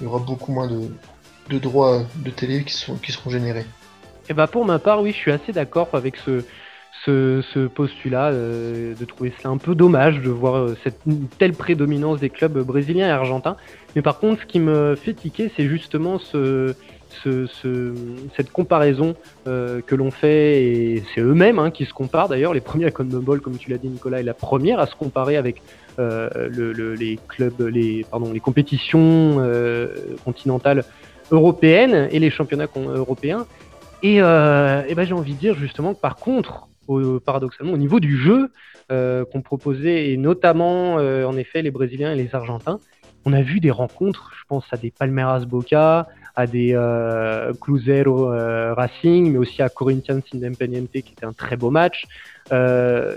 [0.00, 3.60] il y aura beaucoup moins de, droits de télé qui, sont, seront générés.
[3.60, 6.44] Et eh bah pour ma part, oui, je suis assez d'accord avec ce,
[7.04, 11.00] ce, postulat, euh, de trouver cela un peu dommage de voir euh, cette
[11.38, 13.56] telle prédominance des clubs brésiliens et argentins.
[13.96, 16.74] Mais par contre, ce qui me fait tiquer, c'est justement ce,
[17.22, 17.94] ce,
[18.36, 19.14] cette comparaison
[19.46, 22.54] euh, que l'on fait, et c'est eux-mêmes hein, qui se comparent d'ailleurs.
[22.54, 25.36] Les premiers à Conmebol, comme tu l'as dit Nicolas, est la première à se comparer
[25.36, 25.62] avec
[25.98, 28.06] euh, le, les clubs, les,
[28.42, 29.88] compétitions euh,
[30.24, 30.84] continentales
[31.30, 33.46] européennes et les championnats européens.
[34.02, 36.68] Et, et ben, j'ai envie de dire justement que par contre,
[37.24, 38.50] paradoxalement, au niveau du jeu
[38.88, 42.80] qu'on proposait, et notamment en effet les Brésiliens et les Argentins,
[43.24, 48.32] on a vu des rencontres, je pense à des Palmeiras Boca, à des euh, Cruzeiro
[48.32, 52.04] euh, Racing, mais aussi à Corinthians Independiente, qui était un très beau match.
[52.52, 53.16] Euh,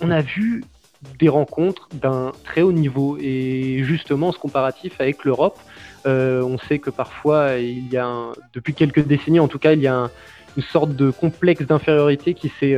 [0.00, 0.64] on a vu
[1.18, 5.58] des rencontres d'un très haut niveau et justement ce comparatif avec l'Europe,
[6.06, 9.86] on sait que parfois il y a, depuis quelques décennies en tout cas, il y
[9.86, 10.10] a
[10.56, 12.76] une sorte de complexe d'infériorité qui s'est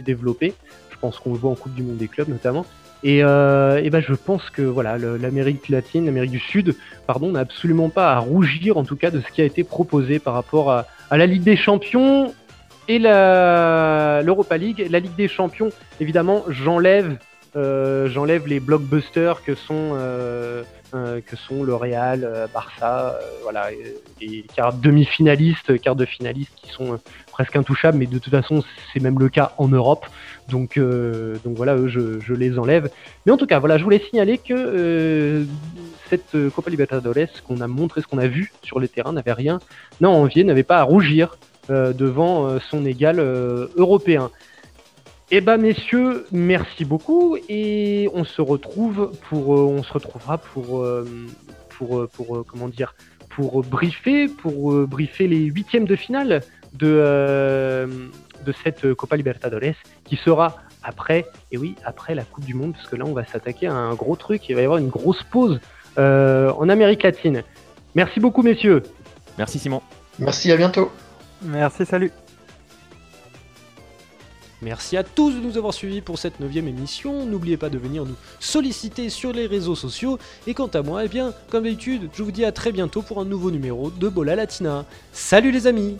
[0.00, 0.54] développé.
[0.90, 2.66] Je pense qu'on le voit en Coupe du Monde des clubs notamment.
[3.04, 6.76] Et, euh, ben je pense que voilà, l'Amérique latine, l'Amérique du Sud,
[7.06, 10.18] pardon, n'a absolument pas à rougir en tout cas de ce qui a été proposé
[10.18, 12.32] par rapport à, la Ligue des Champions
[12.88, 14.86] et l'Europa League.
[14.90, 17.18] La Ligue des Champions, évidemment, j'enlève
[17.54, 18.08] euh,
[18.46, 23.68] les blockbusters que sont euh, que sont le Real, Barça, voilà,
[24.20, 27.00] les quarts demi-finalistes, quarts de finalistes qui sont
[27.32, 28.62] presque intouchables, mais de toute façon
[28.92, 30.06] c'est même le cas en Europe.
[30.48, 32.90] Donc, euh, donc voilà, je, les enlève.
[33.26, 35.44] Mais en tout cas, voilà, je voulais signaler que euh,
[36.10, 39.60] cette Copa Libertadores, qu'on a montré, ce qu'on a vu sur le terrain, n'avait rien
[40.02, 41.36] à envier, n'avait pas à rougir
[41.70, 43.18] euh, devant son égal
[43.76, 44.30] européen.
[45.34, 50.80] Eh ben messieurs, merci beaucoup et on se retrouve pour, euh, on se retrouvera pour,
[50.80, 51.08] euh,
[51.70, 52.94] pour, euh, pour, comment dire,
[53.30, 56.42] pour briefer, pour briefer les huitièmes de finale
[56.74, 57.88] de,
[58.44, 62.88] de cette Copa Libertadores qui sera après, et oui, après la Coupe du Monde, parce
[62.88, 65.22] que là on va s'attaquer à un gros truc, il va y avoir une grosse
[65.22, 65.60] pause
[65.96, 67.42] en Amérique latine.
[67.94, 68.82] Merci beaucoup messieurs.
[69.38, 69.82] Merci Simon.
[70.18, 70.90] Merci, à bientôt.
[71.42, 72.12] Merci, salut.
[74.60, 77.26] Merci à tous de nous avoir suivis pour cette neuvième émission.
[77.26, 80.18] N'oubliez pas de venir nous solliciter sur les réseaux sociaux.
[80.46, 83.20] Et quant à moi, eh bien, comme d'habitude, je vous dis à très bientôt pour
[83.20, 84.84] un nouveau numéro de Bola Latina.
[85.12, 85.96] Salut les amis